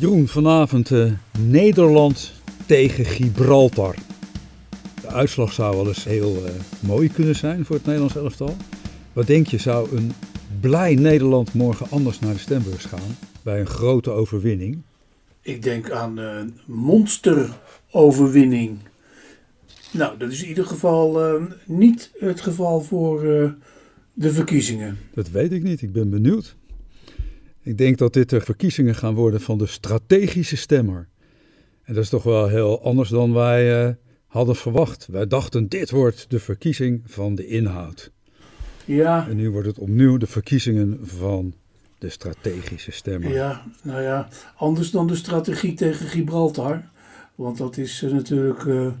Jeroen, 0.00 0.28
vanavond 0.28 0.90
uh, 0.90 1.12
Nederland 1.38 2.32
tegen 2.66 3.04
Gibraltar. 3.04 3.94
De 5.00 5.06
uitslag 5.06 5.52
zou 5.52 5.76
wel 5.76 5.86
eens 5.86 6.04
heel 6.04 6.44
uh, 6.44 6.50
mooi 6.80 7.08
kunnen 7.08 7.36
zijn 7.36 7.64
voor 7.64 7.76
het 7.76 7.84
Nederlands 7.84 8.16
elftal. 8.16 8.56
Wat 9.12 9.26
denk 9.26 9.46
je, 9.46 9.58
zou 9.58 9.96
een 9.96 10.12
blij 10.60 10.94
Nederland 10.94 11.54
morgen 11.54 11.86
anders 11.90 12.18
naar 12.18 12.32
de 12.32 12.38
stembus 12.38 12.84
gaan 12.84 13.16
bij 13.42 13.60
een 13.60 13.66
grote 13.66 14.10
overwinning? 14.10 14.78
Ik 15.40 15.62
denk 15.62 15.90
aan 15.90 16.16
een 16.16 16.58
monsteroverwinning. 16.66 18.78
Nou, 19.92 20.18
dat 20.18 20.30
is 20.30 20.42
in 20.42 20.48
ieder 20.48 20.66
geval 20.66 21.34
uh, 21.34 21.42
niet 21.66 22.10
het 22.18 22.40
geval 22.40 22.80
voor 22.80 23.20
de 24.12 24.32
verkiezingen. 24.32 24.98
Dat 25.14 25.30
weet 25.30 25.52
ik 25.52 25.62
niet, 25.62 25.82
ik 25.82 25.92
ben 25.92 26.10
benieuwd. 26.10 26.56
Ik 27.68 27.78
denk 27.78 27.98
dat 27.98 28.12
dit 28.12 28.30
de 28.30 28.40
verkiezingen 28.40 28.94
gaan 28.94 29.14
worden 29.14 29.40
van 29.40 29.58
de 29.58 29.66
strategische 29.66 30.56
stemmer. 30.56 31.08
En 31.84 31.94
dat 31.94 32.02
is 32.02 32.08
toch 32.08 32.22
wel 32.22 32.48
heel 32.48 32.82
anders 32.82 33.08
dan 33.08 33.32
wij 33.32 33.86
uh, 33.86 33.94
hadden 34.26 34.56
verwacht. 34.56 35.06
Wij 35.10 35.26
dachten, 35.26 35.68
dit 35.68 35.90
wordt 35.90 36.30
de 36.30 36.38
verkiezing 36.38 37.02
van 37.04 37.34
de 37.34 37.46
inhoud. 37.46 38.10
Ja. 38.84 39.28
En 39.28 39.36
nu 39.36 39.50
wordt 39.50 39.66
het 39.66 39.78
opnieuw 39.78 40.16
de 40.16 40.26
verkiezingen 40.26 40.98
van 41.02 41.54
de 41.98 42.08
strategische 42.08 42.90
stemmer. 42.90 43.32
Ja, 43.32 43.64
nou 43.82 44.02
ja, 44.02 44.28
anders 44.56 44.90
dan 44.90 45.06
de 45.06 45.16
strategie 45.16 45.74
tegen 45.74 46.06
Gibraltar. 46.06 46.84
Want 47.34 47.58
dat 47.58 47.76
is 47.76 48.02
uh, 48.02 48.12
natuurlijk 48.12 48.64
uh, 48.64 48.92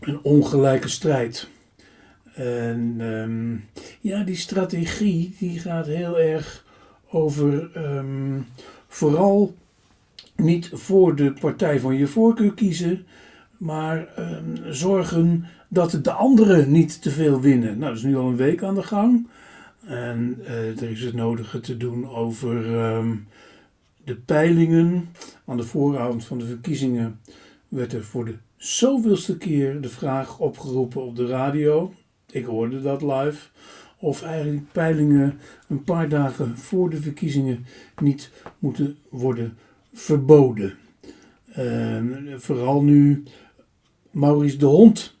een 0.00 0.20
ongelijke 0.22 0.88
strijd. 0.88 1.48
En 2.34 3.00
um, 3.00 3.64
ja, 4.00 4.24
die 4.24 4.36
strategie 4.36 5.36
die 5.38 5.58
gaat 5.58 5.86
heel 5.86 6.18
erg 6.18 6.70
over 7.12 7.76
um, 7.76 8.46
vooral 8.88 9.54
niet 10.36 10.70
voor 10.72 11.16
de 11.16 11.32
partij 11.32 11.80
van 11.80 11.96
je 11.96 12.06
voorkeur 12.06 12.54
kiezen, 12.54 13.06
maar 13.56 14.08
um, 14.18 14.74
zorgen 14.74 15.44
dat 15.68 15.98
de 16.02 16.12
anderen 16.12 16.70
niet 16.70 17.02
te 17.02 17.10
veel 17.10 17.40
winnen. 17.40 17.78
Nou, 17.78 17.88
dat 17.88 17.96
is 17.96 18.02
nu 18.02 18.16
al 18.16 18.28
een 18.28 18.36
week 18.36 18.62
aan 18.62 18.74
de 18.74 18.82
gang. 18.82 19.28
En 19.86 20.38
uh, 20.40 20.82
er 20.82 20.90
is 20.90 21.02
het 21.02 21.14
nodige 21.14 21.60
te 21.60 21.76
doen 21.76 22.08
over 22.08 22.84
um, 22.94 23.26
de 24.04 24.14
peilingen. 24.14 25.08
Aan 25.44 25.56
de 25.56 25.62
vooravond 25.62 26.24
van 26.24 26.38
de 26.38 26.46
verkiezingen 26.46 27.20
werd 27.68 27.92
er 27.92 28.04
voor 28.04 28.24
de 28.24 28.36
zoveelste 28.56 29.38
keer 29.38 29.80
de 29.80 29.88
vraag 29.88 30.38
opgeroepen 30.38 31.02
op 31.02 31.16
de 31.16 31.26
radio. 31.26 31.92
Ik 32.30 32.44
hoorde 32.44 32.82
dat 32.82 33.02
live 33.02 33.48
of 34.02 34.22
eigenlijk 34.22 34.72
peilingen 34.72 35.38
een 35.68 35.84
paar 35.84 36.08
dagen 36.08 36.58
voor 36.58 36.90
de 36.90 37.02
verkiezingen 37.02 37.66
niet 38.00 38.30
moeten 38.58 38.96
worden 39.08 39.56
verboden. 39.92 40.74
Uh, 41.58 42.00
vooral 42.36 42.82
nu 42.82 43.22
Maurice 44.10 44.56
de 44.56 44.66
Hond 44.66 45.16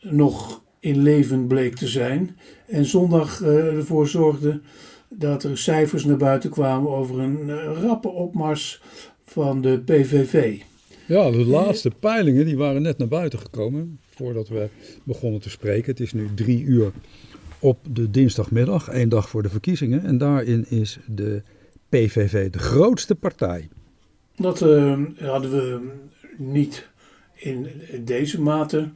nog 0.00 0.62
in 0.80 1.02
leven 1.02 1.46
bleek 1.46 1.74
te 1.74 1.88
zijn 1.88 2.36
en 2.66 2.84
zondag 2.84 3.40
uh, 3.40 3.76
ervoor 3.76 4.08
zorgde 4.08 4.60
dat 5.08 5.42
er 5.42 5.58
cijfers 5.58 6.04
naar 6.04 6.16
buiten 6.16 6.50
kwamen 6.50 6.90
over 6.90 7.18
een 7.18 7.48
uh, 7.48 7.82
rappe 7.82 8.08
opmars 8.08 8.82
van 9.24 9.60
de 9.60 9.78
PVV. 9.78 10.60
Ja, 11.06 11.30
de 11.30 11.46
laatste 11.46 11.90
peilingen 12.00 12.44
die 12.44 12.56
waren 12.56 12.82
net 12.82 12.98
naar 12.98 13.08
buiten 13.08 13.38
gekomen 13.38 13.98
voordat 14.08 14.48
we 14.48 14.68
begonnen 15.04 15.40
te 15.40 15.50
spreken. 15.50 15.90
Het 15.90 16.00
is 16.00 16.12
nu 16.12 16.28
drie 16.34 16.62
uur 16.62 16.92
op 17.60 17.78
de 17.90 18.10
dinsdagmiddag, 18.10 18.88
één 18.88 19.08
dag 19.08 19.28
voor 19.28 19.42
de 19.42 19.48
verkiezingen. 19.48 20.04
En 20.04 20.18
daarin 20.18 20.66
is 20.68 20.98
de 21.06 21.42
PVV 21.88 22.50
de 22.50 22.58
grootste 22.58 23.14
partij. 23.14 23.68
Dat 24.36 24.60
uh, 24.60 24.98
hadden 25.18 25.50
we 25.50 25.80
niet 26.36 26.88
in 27.34 27.66
deze 28.04 28.40
mate 28.40 28.88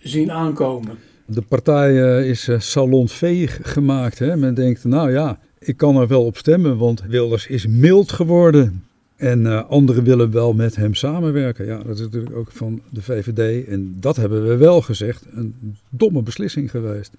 zien 0.00 0.32
aankomen. 0.32 0.98
De 1.26 1.42
partij 1.42 1.92
uh, 1.92 2.28
is 2.28 2.48
uh, 2.48 2.60
salonveeg 2.60 3.58
gemaakt. 3.62 4.18
Hè? 4.18 4.36
Men 4.36 4.54
denkt, 4.54 4.84
nou 4.84 5.12
ja, 5.12 5.38
ik 5.58 5.76
kan 5.76 5.96
er 5.96 6.06
wel 6.06 6.24
op 6.24 6.36
stemmen, 6.36 6.76
want 6.76 7.02
Wilders 7.02 7.46
is 7.46 7.66
mild 7.66 8.12
geworden. 8.12 8.84
En 9.16 9.40
uh, 9.40 9.70
anderen 9.70 10.04
willen 10.04 10.30
wel 10.30 10.52
met 10.54 10.76
hem 10.76 10.94
samenwerken. 10.94 11.66
Ja, 11.66 11.82
dat 11.82 11.94
is 11.94 12.00
natuurlijk 12.00 12.36
ook 12.36 12.52
van 12.52 12.80
de 12.90 13.02
VVD. 13.02 13.66
En 13.68 13.96
dat 14.00 14.16
hebben 14.16 14.48
we 14.48 14.56
wel 14.56 14.80
gezegd. 14.80 15.26
Een 15.32 15.76
domme 15.90 16.22
beslissing 16.22 16.70
geweest. 16.70 17.12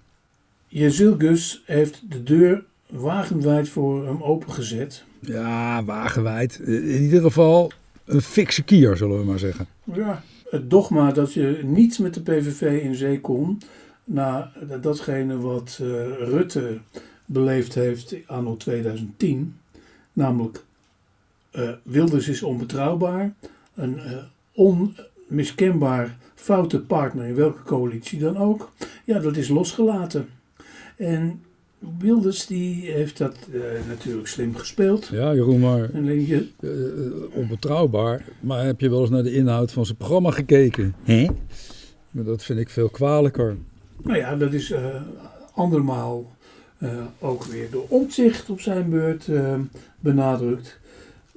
Jezilgus 0.67 1.63
heeft 1.65 2.01
de 2.11 2.23
deur 2.23 2.63
wagenwijd 2.89 3.69
voor 3.69 4.05
hem 4.05 4.23
opengezet. 4.23 5.03
Ja, 5.19 5.83
wagenwijd. 5.83 6.59
In 6.59 7.01
ieder 7.01 7.21
geval 7.21 7.71
een 8.05 8.21
fikse 8.21 8.63
kier, 8.63 8.97
zullen 8.97 9.19
we 9.19 9.25
maar 9.25 9.39
zeggen. 9.39 9.67
Ja, 9.83 10.23
het 10.49 10.69
dogma 10.69 11.11
dat 11.11 11.33
je 11.33 11.59
niet 11.63 11.99
met 11.99 12.13
de 12.13 12.21
PVV 12.21 12.81
in 12.83 12.95
zee 12.95 13.21
kon... 13.21 13.61
na 14.03 14.51
datgene 14.81 15.39
wat 15.39 15.79
uh, 15.81 15.87
Rutte 16.17 16.77
beleefd 17.25 17.73
heeft 17.73 18.15
anno 18.25 18.57
2010... 18.57 19.55
namelijk 20.13 20.63
uh, 21.51 21.69
Wilders 21.83 22.27
is 22.27 22.43
onbetrouwbaar... 22.43 23.33
een 23.75 23.97
uh, 23.97 24.17
onmiskenbaar 24.51 26.17
foute 26.35 26.79
partner 26.79 27.25
in 27.25 27.35
welke 27.35 27.63
coalitie 27.63 28.19
dan 28.19 28.37
ook... 28.37 28.71
ja, 29.03 29.19
dat 29.19 29.37
is 29.37 29.47
losgelaten... 29.47 30.29
En 30.97 31.41
Wilders 31.99 32.45
die 32.45 32.91
heeft 32.91 33.17
dat 33.17 33.35
uh, 33.51 33.61
natuurlijk 33.87 34.27
slim 34.27 34.55
gespeeld. 34.55 35.07
Ja, 35.07 35.33
Jeroen, 35.33 35.59
maar 35.59 36.03
je... 36.03 36.47
uh, 36.59 37.35
onbetrouwbaar. 37.37 38.25
Maar 38.39 38.65
heb 38.65 38.79
je 38.79 38.89
wel 38.89 39.01
eens 39.01 39.09
naar 39.09 39.23
de 39.23 39.33
inhoud 39.33 39.71
van 39.71 39.85
zijn 39.85 39.97
programma 39.97 40.31
gekeken? 40.31 40.95
Hè? 41.03 41.27
Maar 42.11 42.23
dat 42.23 42.43
vind 42.43 42.59
ik 42.59 42.69
veel 42.69 42.89
kwalijker. 42.89 43.57
Nou 44.03 44.17
ja, 44.17 44.35
dat 44.35 44.53
is 44.53 44.69
uh, 44.69 45.01
andermaal 45.53 46.35
ook 47.19 47.43
weer 47.43 47.69
door 47.71 47.85
omzicht 47.87 48.49
op 48.49 48.59
zijn 48.59 48.89
beurt 48.89 49.29
benadrukt. 49.99 50.79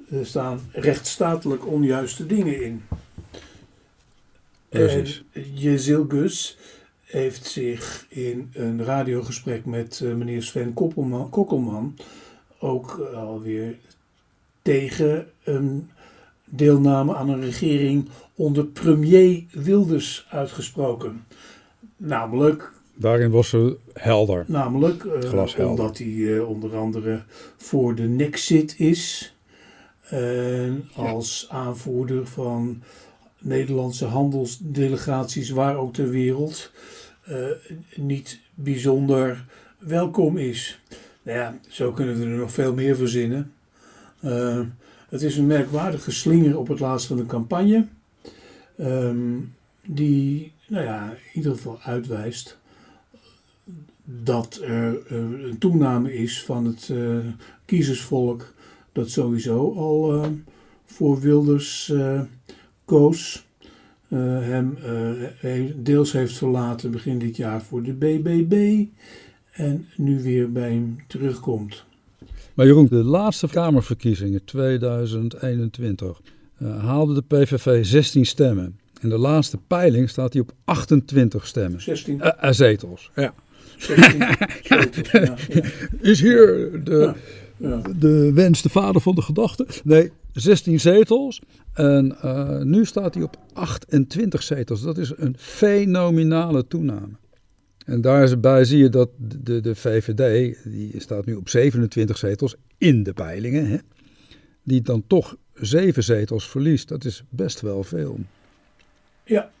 Er 0.09 0.25
staan 0.25 0.59
rechtsstatelijk 0.71 1.67
onjuiste 1.67 2.25
dingen 2.25 2.63
in. 2.63 2.81
Precies. 4.69 5.23
En 5.31 5.43
Jezilgus 5.53 6.57
heeft 7.11 7.45
zich 7.45 8.05
in 8.09 8.49
een 8.53 8.83
radiogesprek 8.83 9.65
met 9.65 9.99
uh, 10.03 10.13
meneer 10.13 10.43
Sven 10.43 10.73
Koppelman, 10.73 11.29
Kokkelman 11.29 11.95
ook 12.59 12.97
uh, 12.99 13.17
alweer 13.17 13.75
tegen 14.61 15.27
een 15.43 15.89
deelname 16.45 17.15
aan 17.15 17.29
een 17.29 17.41
regering 17.41 18.09
onder 18.35 18.65
premier 18.65 19.43
Wilders 19.51 20.25
uitgesproken. 20.29 21.25
Namelijk. 21.97 22.71
Daarin 22.93 23.31
was 23.31 23.49
ze 23.49 23.77
helder. 23.93 24.45
Namelijk 24.47 25.03
uh, 25.03 25.69
omdat 25.69 25.97
hij 25.97 26.39
onder 26.39 26.75
andere 26.75 27.21
voor 27.57 27.95
de 27.95 28.07
Nexit 28.07 28.79
is. 28.79 29.35
En 30.09 30.89
als 30.95 31.47
ja. 31.49 31.57
aanvoerder 31.57 32.27
van 32.27 32.81
Nederlandse 33.41 34.05
handelsdelegaties 34.05 35.49
waar 35.49 35.75
ook 35.75 35.93
ter 35.93 36.09
wereld 36.09 36.71
uh, 37.29 37.37
niet 37.95 38.39
bijzonder 38.53 39.45
welkom 39.77 40.37
is. 40.37 40.81
Nou 41.23 41.37
ja, 41.37 41.59
zo 41.69 41.91
kunnen 41.91 42.19
we 42.19 42.25
er 42.25 42.29
nog 42.29 42.51
veel 42.51 42.73
meer 42.73 42.95
verzinnen. 42.95 43.53
Uh, 44.23 44.59
het 45.09 45.21
is 45.21 45.37
een 45.37 45.47
merkwaardige 45.47 46.11
slinger 46.11 46.57
op 46.57 46.67
het 46.67 46.79
laatst 46.79 47.07
van 47.07 47.17
de 47.17 47.25
campagne, 47.25 47.87
um, 48.79 49.53
die 49.85 50.51
nou 50.67 50.85
ja, 50.85 51.09
in 51.09 51.17
ieder 51.33 51.51
geval 51.51 51.79
uitwijst 51.83 52.57
dat 54.03 54.59
er 54.63 55.11
uh, 55.11 55.47
een 55.49 55.57
toename 55.57 56.13
is 56.13 56.43
van 56.43 56.65
het 56.65 56.91
kiezersvolk 57.65 58.53
dat 58.91 59.09
sowieso 59.09 59.73
al 59.75 60.25
voor 60.85 61.19
Wilders 61.19 61.93
koos. 62.91 63.45
Uh, 64.07 64.19
hem 64.39 64.77
uh, 65.43 65.71
deels 65.75 66.11
heeft 66.11 66.37
verlaten 66.37 66.91
begin 66.91 67.19
dit 67.19 67.37
jaar 67.37 67.61
voor 67.61 67.83
de 67.83 67.93
BBB 67.93 68.85
en 69.51 69.87
nu 69.95 70.21
weer 70.21 70.51
bij 70.51 70.71
hem 70.71 70.97
terugkomt. 71.07 71.85
Maar 72.53 72.65
Jeroen, 72.65 72.87
de 72.87 72.95
laatste 72.95 73.47
Kamerverkiezingen 73.47 74.43
2021 74.43 76.21
uh, 76.61 76.83
haalde 76.83 77.13
de 77.13 77.23
PVV 77.27 77.85
16 77.85 78.25
stemmen. 78.25 78.79
En 79.01 79.09
de 79.09 79.17
laatste 79.17 79.57
peiling 79.67 80.09
staat 80.09 80.33
hij 80.33 80.41
op 80.41 80.51
28 80.63 81.47
stemmen. 81.47 81.81
16 81.81 82.21
zetels. 82.49 83.11
Ja. 83.15 83.33
16 83.77 84.21
zetels, 84.63 85.11
ja, 85.11 85.21
ja. 85.21 85.35
Is 85.99 86.21
hier 86.21 86.71
de, 86.83 86.99
ja, 86.99 87.15
de 87.97 88.31
wens 88.33 88.61
de 88.61 88.69
vader 88.69 89.01
van 89.01 89.15
de 89.15 89.21
gedachte? 89.21 89.67
Nee, 89.83 90.11
16 90.33 90.79
zetels. 90.79 91.41
En 91.73 92.17
uh, 92.25 92.61
nu 92.61 92.85
staat 92.85 93.13
hij 93.13 93.23
op 93.23 93.37
28 93.53 94.43
zetels. 94.43 94.81
Dat 94.81 94.97
is 94.97 95.13
een 95.17 95.35
fenomenale 95.37 96.67
toename. 96.67 97.19
En 97.85 98.01
daarbij 98.01 98.65
zie 98.65 98.77
je 98.77 98.89
dat 98.89 99.09
de, 99.17 99.61
de 99.61 99.75
VVD, 99.75 100.57
die 100.63 100.99
staat 100.99 101.25
nu 101.25 101.35
op 101.35 101.49
27 101.49 102.17
zetels 102.17 102.55
in 102.77 103.03
de 103.03 103.13
peilingen, 103.13 103.67
hè, 103.67 103.77
die 104.63 104.81
dan 104.81 105.03
toch 105.07 105.35
zeven 105.53 106.03
zetels 106.03 106.49
verliest. 106.49 106.87
Dat 106.87 107.05
is 107.05 107.23
best 107.29 107.61
wel 107.61 107.83
veel. 107.83 108.19
Ja. 109.23 109.51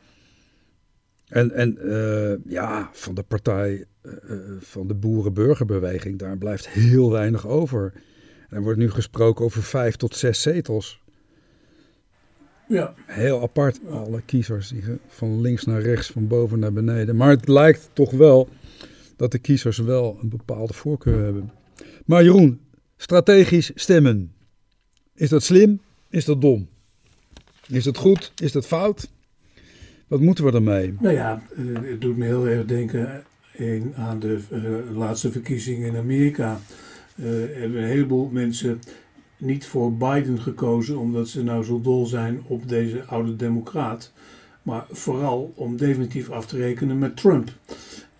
En, 1.31 1.51
en 1.51 1.77
uh, 1.81 2.51
ja, 2.53 2.89
van 2.93 3.15
de 3.15 3.23
partij 3.23 3.85
uh, 4.03 4.13
van 4.59 4.87
de 4.87 4.93
boerenburgerbeweging, 4.93 6.19
daar 6.19 6.37
blijft 6.37 6.69
heel 6.69 7.11
weinig 7.11 7.47
over. 7.47 7.93
Er 8.49 8.61
wordt 8.61 8.79
nu 8.79 8.89
gesproken 8.89 9.45
over 9.45 9.63
vijf 9.63 9.95
tot 9.95 10.15
zes 10.15 10.41
zetels. 10.41 11.01
Ja. 12.67 12.93
Heel 13.05 13.41
apart, 13.41 13.79
alle 13.89 14.21
kiezers 14.21 14.69
die 14.69 14.83
van 15.07 15.41
links 15.41 15.65
naar 15.65 15.81
rechts, 15.81 16.07
van 16.11 16.27
boven 16.27 16.59
naar 16.59 16.73
beneden. 16.73 17.15
Maar 17.15 17.29
het 17.29 17.47
lijkt 17.47 17.89
toch 17.93 18.11
wel 18.11 18.49
dat 19.15 19.31
de 19.31 19.39
kiezers 19.39 19.77
wel 19.77 20.17
een 20.21 20.29
bepaalde 20.29 20.73
voorkeur 20.73 21.23
hebben. 21.23 21.51
Maar 22.05 22.23
Jeroen, 22.23 22.61
strategisch 22.97 23.71
stemmen. 23.75 24.33
Is 25.13 25.29
dat 25.29 25.43
slim? 25.43 25.81
Is 26.09 26.25
dat 26.25 26.41
dom? 26.41 26.69
Is 27.67 27.83
dat 27.83 27.97
goed? 27.97 28.31
Is 28.35 28.51
dat 28.51 28.67
fout? 28.67 29.09
Wat 30.11 30.19
moeten 30.19 30.45
we 30.45 30.51
ermee? 30.51 30.93
Nou 30.99 31.15
ja, 31.15 31.41
het 31.81 32.01
doet 32.01 32.17
me 32.17 32.25
heel 32.25 32.47
erg 32.47 32.65
denken 32.65 33.23
in, 33.51 33.93
aan 33.95 34.19
de 34.19 34.39
uh, 34.51 34.97
laatste 34.97 35.31
verkiezingen 35.31 35.87
in 35.87 35.97
Amerika. 35.97 36.59
Uh, 37.15 37.25
hebben 37.29 37.81
een 37.81 37.87
heleboel 37.87 38.29
mensen 38.31 38.79
niet 39.37 39.65
voor 39.65 39.93
Biden 39.93 40.41
gekozen 40.41 40.97
omdat 40.97 41.27
ze 41.27 41.43
nou 41.43 41.63
zo 41.63 41.81
dol 41.81 42.05
zijn 42.05 42.41
op 42.47 42.69
deze 42.69 43.03
oude 43.05 43.35
democraat. 43.35 44.13
Maar 44.61 44.85
vooral 44.89 45.53
om 45.55 45.77
definitief 45.77 46.29
af 46.29 46.45
te 46.45 46.57
rekenen 46.57 46.99
met 46.99 47.17
Trump. 47.17 47.49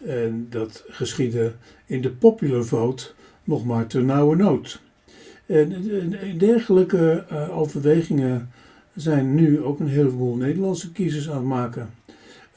En 0.06 0.48
dat 0.50 0.84
geschiedde 0.88 1.54
in 1.86 2.02
de 2.02 2.12
popular 2.12 2.64
vote 2.64 3.12
nog 3.44 3.66
maar 3.66 3.88
ter 3.88 4.04
nauwe 4.04 4.36
nood. 4.36 4.82
En, 5.46 5.74
dergelijke 6.38 7.26
overwegingen 7.50 8.50
zijn 8.96 9.36
nu 9.36 9.62
ook 9.62 9.80
een 9.80 9.88
heleboel 9.88 10.36
Nederlandse 10.36 10.92
kiezers 10.92 11.30
aan 11.30 11.36
het 11.36 11.46
maken. 11.46 11.90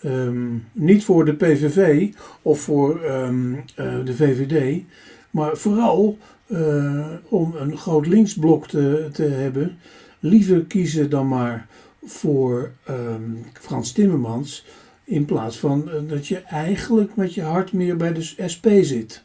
Um, 0.05 0.65
niet 0.73 1.05
voor 1.05 1.25
de 1.25 1.35
PVV 1.35 2.09
of 2.43 2.61
voor 2.61 3.05
um, 3.05 3.55
uh, 3.55 4.05
de 4.05 4.15
VVD, 4.15 4.83
maar 5.31 5.57
vooral 5.57 6.19
uh, 6.47 7.07
om 7.29 7.55
een 7.57 7.77
groot 7.77 8.07
linksblok 8.07 8.67
te, 8.67 9.09
te 9.13 9.23
hebben. 9.23 9.79
Liever 10.19 10.65
kiezen 10.65 11.11
dan 11.11 11.29
maar 11.29 11.67
voor 12.05 12.71
um, 12.89 13.45
Frans 13.61 13.93
Timmermans. 13.93 14.67
In 15.05 15.25
plaats 15.25 15.59
van 15.59 15.89
uh, 15.89 16.11
dat 16.11 16.27
je 16.27 16.39
eigenlijk 16.39 17.17
met 17.17 17.35
je 17.35 17.43
hart 17.43 17.73
meer 17.73 17.97
bij 17.97 18.13
de 18.13 18.35
SP 18.53 18.67
zit. 18.81 19.23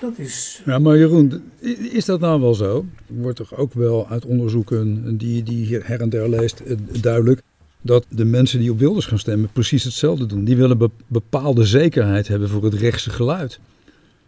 Dat 0.00 0.18
is. 0.18 0.62
Ja, 0.66 0.78
maar 0.78 0.98
Jeroen, 0.98 1.42
is 1.90 2.04
dat 2.04 2.20
nou 2.20 2.40
wel 2.40 2.54
zo? 2.54 2.86
Wordt 3.06 3.36
toch 3.36 3.56
ook 3.56 3.72
wel 3.72 4.08
uit 4.08 4.24
onderzoeken 4.24 5.16
die, 5.18 5.42
die 5.42 5.66
hier 5.66 5.86
her 5.86 6.00
en 6.00 6.08
der 6.08 6.28
leest 6.28 6.62
duidelijk 7.02 7.42
dat 7.82 8.06
de 8.08 8.24
mensen 8.24 8.60
die 8.60 8.70
op 8.70 8.78
Wilders 8.78 9.06
gaan 9.06 9.18
stemmen 9.18 9.48
precies 9.52 9.84
hetzelfde 9.84 10.26
doen. 10.26 10.44
Die 10.44 10.56
willen 10.56 10.78
be 10.78 10.90
bepaalde 11.06 11.64
zekerheid 11.64 12.28
hebben 12.28 12.48
voor 12.48 12.64
het 12.64 12.74
rechtse 12.74 13.10
geluid. 13.10 13.60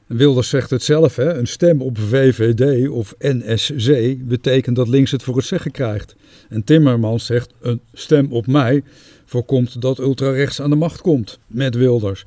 Wilders 0.07 0.49
zegt 0.49 0.71
het 0.71 0.83
zelf, 0.83 1.17
hè? 1.17 1.35
een 1.35 1.47
stem 1.47 1.83
op 1.83 1.99
VVD 1.99 2.89
of 2.89 3.15
NSC 3.19 4.17
betekent 4.29 4.77
dat 4.77 4.89
links 4.89 5.11
het 5.11 5.23
voor 5.23 5.37
het 5.37 5.45
zeggen 5.45 5.71
krijgt. 5.71 6.17
En 6.49 6.65
Timmermans 6.65 7.27
zegt, 7.27 7.53
een 7.61 7.81
stem 7.93 8.33
op 8.33 8.47
mij 8.47 8.83
voorkomt 9.25 9.83
dat 9.83 9.99
ultrarechts 9.99 10.61
aan 10.61 10.71
de 10.71 10.77
macht 10.77 11.01
komt 11.01 11.39
met 11.47 11.75
Wilders. 11.75 12.25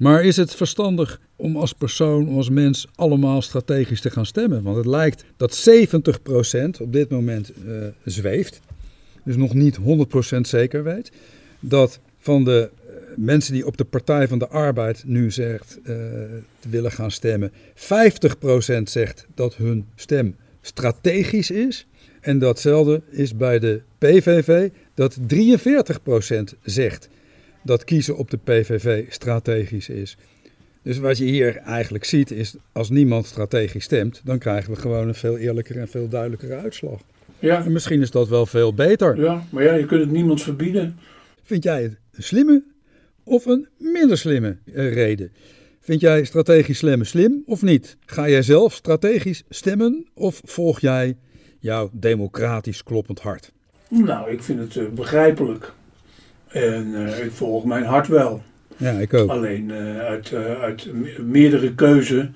Maar 0.00 0.24
is 0.24 0.36
het 0.36 0.54
verstandig 0.54 1.20
om 1.36 1.56
als 1.56 1.72
persoon, 1.72 2.28
als 2.28 2.50
mens, 2.50 2.86
allemaal 2.94 3.42
strategisch 3.42 4.00
te 4.00 4.10
gaan 4.10 4.26
stemmen? 4.26 4.62
Want 4.62 4.76
het 4.76 4.86
lijkt 4.86 5.24
dat 5.36 5.68
70% 6.78 6.82
op 6.82 6.92
dit 6.92 7.10
moment 7.10 7.52
uh, 7.66 7.86
zweeft 8.04 8.60
dus 9.24 9.36
nog 9.36 9.54
niet 9.54 9.78
100% 9.78 9.82
zeker 10.40 10.84
weet, 10.84 11.12
dat 11.60 12.00
van 12.18 12.44
de 12.44 12.70
eh, 12.86 12.92
mensen 13.16 13.52
die 13.52 13.66
op 13.66 13.76
de 13.76 13.84
Partij 13.84 14.28
van 14.28 14.38
de 14.38 14.48
Arbeid 14.48 15.02
nu 15.06 15.30
zegt 15.30 15.78
te 15.82 16.68
willen 16.68 16.92
gaan 16.92 17.10
stemmen, 17.10 17.52
50% 17.52 18.82
zegt 18.82 19.26
dat 19.34 19.56
hun 19.56 19.86
stem 19.94 20.36
strategisch 20.60 21.50
is. 21.50 21.86
En 22.20 22.38
datzelfde 22.38 23.02
is 23.10 23.36
bij 23.36 23.58
de 23.58 23.80
PVV, 23.98 24.68
dat 24.94 25.18
43% 25.34 26.58
zegt 26.62 27.08
dat 27.62 27.84
kiezen 27.84 28.16
op 28.16 28.30
de 28.30 28.38
PVV 28.44 29.12
strategisch 29.12 29.88
is. 29.88 30.16
Dus 30.82 30.98
wat 30.98 31.18
je 31.18 31.24
hier 31.24 31.56
eigenlijk 31.56 32.04
ziet 32.04 32.30
is, 32.30 32.56
als 32.72 32.90
niemand 32.90 33.26
strategisch 33.26 33.84
stemt, 33.84 34.20
dan 34.24 34.38
krijgen 34.38 34.72
we 34.72 34.80
gewoon 34.80 35.08
een 35.08 35.14
veel 35.14 35.38
eerlijker 35.38 35.78
en 35.78 35.88
veel 35.88 36.08
duidelijkere 36.08 36.54
uitslag. 36.54 37.00
Ja. 37.38 37.64
En 37.64 37.72
misschien 37.72 38.00
is 38.00 38.10
dat 38.10 38.28
wel 38.28 38.46
veel 38.46 38.74
beter. 38.74 39.20
Ja, 39.20 39.44
maar 39.50 39.62
ja, 39.62 39.74
je 39.74 39.86
kunt 39.86 40.00
het 40.00 40.10
niemand 40.10 40.42
verbieden. 40.42 40.98
Vind 41.42 41.62
jij 41.62 41.82
het 41.82 41.96
een 42.12 42.22
slimme 42.22 42.62
of 43.24 43.46
een 43.46 43.68
minder 43.78 44.18
slimme 44.18 44.56
uh, 44.64 44.92
reden? 44.92 45.32
Vind 45.80 46.00
jij 46.00 46.24
strategisch 46.24 46.76
stemmen 46.78 47.06
slim 47.06 47.42
of 47.46 47.62
niet? 47.62 47.96
Ga 48.06 48.28
jij 48.28 48.42
zelf 48.42 48.72
strategisch 48.72 49.44
stemmen 49.48 50.06
of 50.14 50.40
volg 50.44 50.80
jij 50.80 51.16
jouw 51.58 51.90
democratisch 51.92 52.82
kloppend 52.82 53.20
hart? 53.20 53.52
Nou, 53.88 54.30
ik 54.30 54.42
vind 54.42 54.58
het 54.58 54.74
uh, 54.74 54.88
begrijpelijk. 54.88 55.72
En 56.50 56.86
uh, 56.86 57.24
ik 57.24 57.32
volg 57.32 57.64
mijn 57.64 57.84
hart 57.84 58.08
wel. 58.08 58.42
Ja, 58.76 58.90
ik 58.90 59.14
ook. 59.14 59.30
Alleen 59.30 59.72
uit, 60.00 60.32
uit 60.60 60.88
meerdere 61.18 61.74
keuzen 61.74 62.34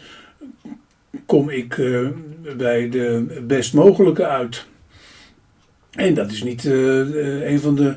kom 1.26 1.50
ik 1.50 1.76
bij 2.56 2.88
de 2.88 3.43
best 3.46 3.75
mogelijke 3.75 4.26
uit. 4.26 4.66
En 5.90 6.14
dat 6.14 6.31
is 6.31 6.43
niet 6.43 6.64
een 6.64 7.61
van 7.61 7.75
de 7.75 7.96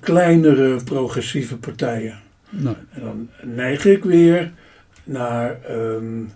kleinere 0.00 0.84
progressieve 0.84 1.56
partijen. 1.56 2.18
Nee. 2.50 2.74
En 2.90 3.00
dan 3.02 3.28
neig 3.42 3.84
ik 3.84 4.04
weer 4.04 4.52
naar 5.04 5.58
um, 5.70 6.30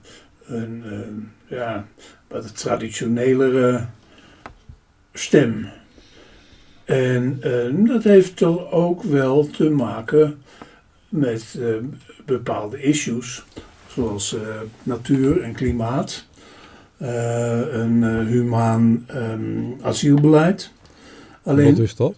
een 0.44 0.82
uh, 0.86 1.58
ja, 1.58 1.86
wat 2.28 2.58
traditionelere 2.58 3.86
stem. 5.12 5.66
En 6.92 7.40
dat 7.86 8.02
heeft 8.02 8.36
toch 8.36 8.70
ook 8.70 9.02
wel 9.02 9.46
te 9.50 9.70
maken 9.70 10.42
met 11.08 11.58
bepaalde 12.24 12.82
issues, 12.82 13.44
zoals 13.86 14.36
natuur 14.82 15.42
en 15.42 15.52
klimaat. 15.52 16.26
een 16.98 18.26
humaan 18.26 19.06
um, 19.14 19.76
asielbeleid. 19.82 20.72
Alleen, 21.42 21.70
Wat 21.70 21.78
is 21.78 21.96
dat? 21.96 22.14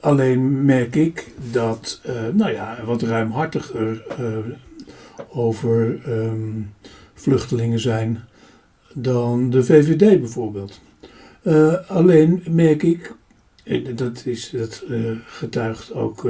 Alleen 0.00 0.64
merk 0.64 0.94
ik 0.96 1.32
dat, 1.52 2.00
nou 2.32 2.52
ja, 2.52 2.78
wat 2.84 3.02
ruimhartiger 3.02 4.02
over 5.28 6.00
um, 6.08 6.74
vluchtelingen 7.14 7.80
zijn 7.80 8.24
dan 8.94 9.50
de 9.50 9.64
VVD 9.64 10.20
bijvoorbeeld. 10.20 10.80
Alleen 11.86 12.42
merk 12.50 12.82
ik, 12.82 13.14
dat, 13.94 14.22
is, 14.24 14.50
dat 14.50 14.84
getuigt 15.26 15.92
ook 15.92 16.28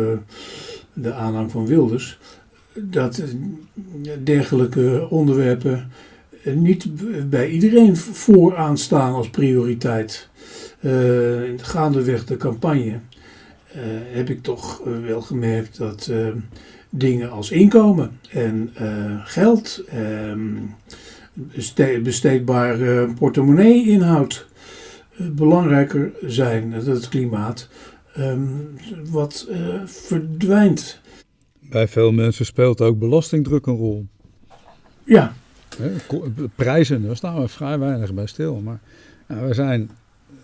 de 0.92 1.12
aanhang 1.12 1.50
van 1.50 1.66
Wilders, 1.66 2.18
dat 2.75 3.23
dergelijke 4.25 5.07
onderwerpen 5.11 5.90
niet 6.54 6.87
bij 7.30 7.49
iedereen 7.49 7.97
vooraan 7.97 8.78
staan 8.78 9.14
als 9.14 9.30
prioriteit. 9.30 10.28
Gaandeweg 11.57 12.25
de 12.25 12.37
campagne 12.37 13.00
heb 14.12 14.30
ik 14.30 14.42
toch 14.42 14.83
wel 15.07 15.21
gemerkt 15.21 15.78
dat 15.78 16.11
dingen 16.90 17.30
als 17.30 17.50
inkomen 17.50 18.18
en 18.30 18.71
geld, 19.25 19.85
beste 21.35 22.00
besteedbaar 22.02 22.78
portemonnee-inhoud 23.12 24.47
belangrijker 25.32 26.12
zijn. 26.22 26.70
Dat 26.70 26.87
het 26.87 27.08
klimaat 27.08 27.68
um, 28.18 28.76
wat 29.10 29.48
verdwijnt. 29.84 31.00
Bij 31.60 31.88
veel 31.88 32.12
mensen 32.12 32.46
speelt 32.46 32.80
ook 32.80 32.98
belastingdruk 32.98 33.66
een 33.66 33.76
rol. 33.76 34.06
Ja. 35.04 35.32
Prijzen, 36.54 37.02
daar 37.02 37.16
staan 37.16 37.40
we 37.40 37.48
vrij 37.48 37.78
weinig 37.78 38.14
bij 38.14 38.26
stil. 38.26 38.60
Maar 38.60 38.80
nou, 39.26 39.46
we 39.46 39.54
zijn 39.54 39.90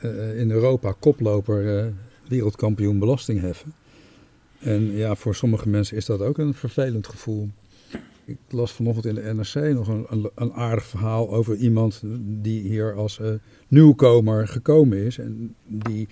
uh, 0.02 0.40
in 0.40 0.50
Europa 0.50 0.94
koploper 0.98 1.84
uh, 1.84 1.90
wereldkampioen 2.28 2.98
belasting 2.98 3.40
heffen. 3.40 3.72
En 4.58 4.92
ja, 4.92 5.14
voor 5.14 5.34
sommige 5.34 5.68
mensen 5.68 5.96
is 5.96 6.06
dat 6.06 6.20
ook 6.20 6.38
een 6.38 6.54
vervelend 6.54 7.06
gevoel. 7.06 7.50
Ik 8.26 8.36
las 8.48 8.72
vanochtend 8.72 9.06
in 9.06 9.14
de 9.14 9.34
NRC 9.34 9.74
nog 9.74 9.88
een, 9.88 10.06
een, 10.08 10.30
een 10.34 10.52
aardig 10.52 10.84
verhaal 10.84 11.30
over 11.30 11.56
iemand 11.56 12.02
die 12.20 12.60
hier 12.60 12.94
als 12.94 13.18
uh, 13.18 13.28
nieuwkomer 13.68 14.48
gekomen 14.48 14.98
is. 14.98 15.18
En 15.18 15.54
die 15.64 16.08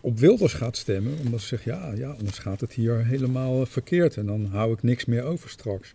op 0.00 0.18
Wilders 0.18 0.52
gaat 0.52 0.76
stemmen, 0.76 1.12
omdat 1.24 1.40
ze 1.40 1.46
zegt, 1.46 1.64
ja, 1.64 1.92
ja, 1.94 2.10
anders 2.10 2.38
gaat 2.38 2.60
het 2.60 2.72
hier 2.72 3.04
helemaal 3.04 3.66
verkeerd. 3.66 4.16
En 4.16 4.26
dan 4.26 4.44
hou 4.44 4.72
ik 4.72 4.82
niks 4.82 5.04
meer 5.04 5.22
over 5.22 5.48
straks. 5.48 5.94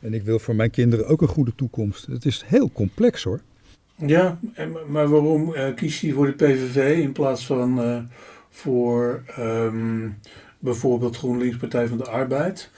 En 0.00 0.14
ik 0.14 0.22
wil 0.22 0.38
voor 0.38 0.54
mijn 0.54 0.70
kinderen 0.70 1.06
ook 1.06 1.22
een 1.22 1.28
goede 1.28 1.54
toekomst. 1.54 2.06
Het 2.06 2.24
is 2.24 2.42
heel 2.46 2.70
complex 2.72 3.22
hoor. 3.22 3.40
Ja, 3.94 4.38
maar 4.88 5.08
waarom 5.08 5.54
uh, 5.54 5.74
kiest 5.74 6.00
hij 6.00 6.12
voor 6.12 6.26
de 6.26 6.32
PVV 6.32 6.98
in 7.02 7.12
plaats 7.12 7.46
van 7.46 8.08
voor 8.54 9.22
ehm, 9.26 10.08
bijvoorbeeld 10.58 11.16
GroenLinks 11.16 11.56
Partij 11.56 11.88
van 11.88 11.98
de 11.98 12.06
Arbeid, 12.06 12.70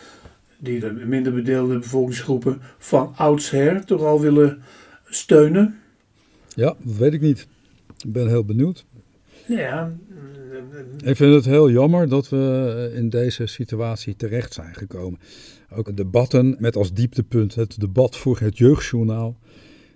die 0.58 0.80
de 0.80 0.92
minder 0.92 1.34
bedeelde 1.34 1.78
bevolkingsgroepen 1.78 2.60
van 2.78 3.12
oudsher 3.16 3.84
toch 3.84 4.02
al 4.02 4.20
willen 4.20 4.62
steunen. 5.04 5.78
Ja, 6.54 6.76
dat 6.82 6.96
weet 6.96 7.12
ik 7.12 7.20
niet. 7.20 7.46
Ik 8.04 8.12
ben 8.12 8.28
heel 8.28 8.44
benieuwd. 8.44 8.84
Ja, 9.46 9.92
Ik 11.04 11.16
vind 11.16 11.34
het 11.34 11.44
heel 11.44 11.70
jammer 11.70 12.08
dat 12.08 12.28
we 12.28 12.92
in 12.94 13.08
deze 13.08 13.46
situatie 13.46 14.16
terecht 14.16 14.52
zijn 14.52 14.74
gekomen. 14.74 15.20
Ook 15.70 15.96
debatten 15.96 16.56
met 16.58 16.76
als 16.76 16.92
dieptepunt 16.92 17.54
het 17.54 17.80
debat 17.80 18.16
voor 18.16 18.38
het 18.38 18.58
jeugdjournaal. 18.58 19.36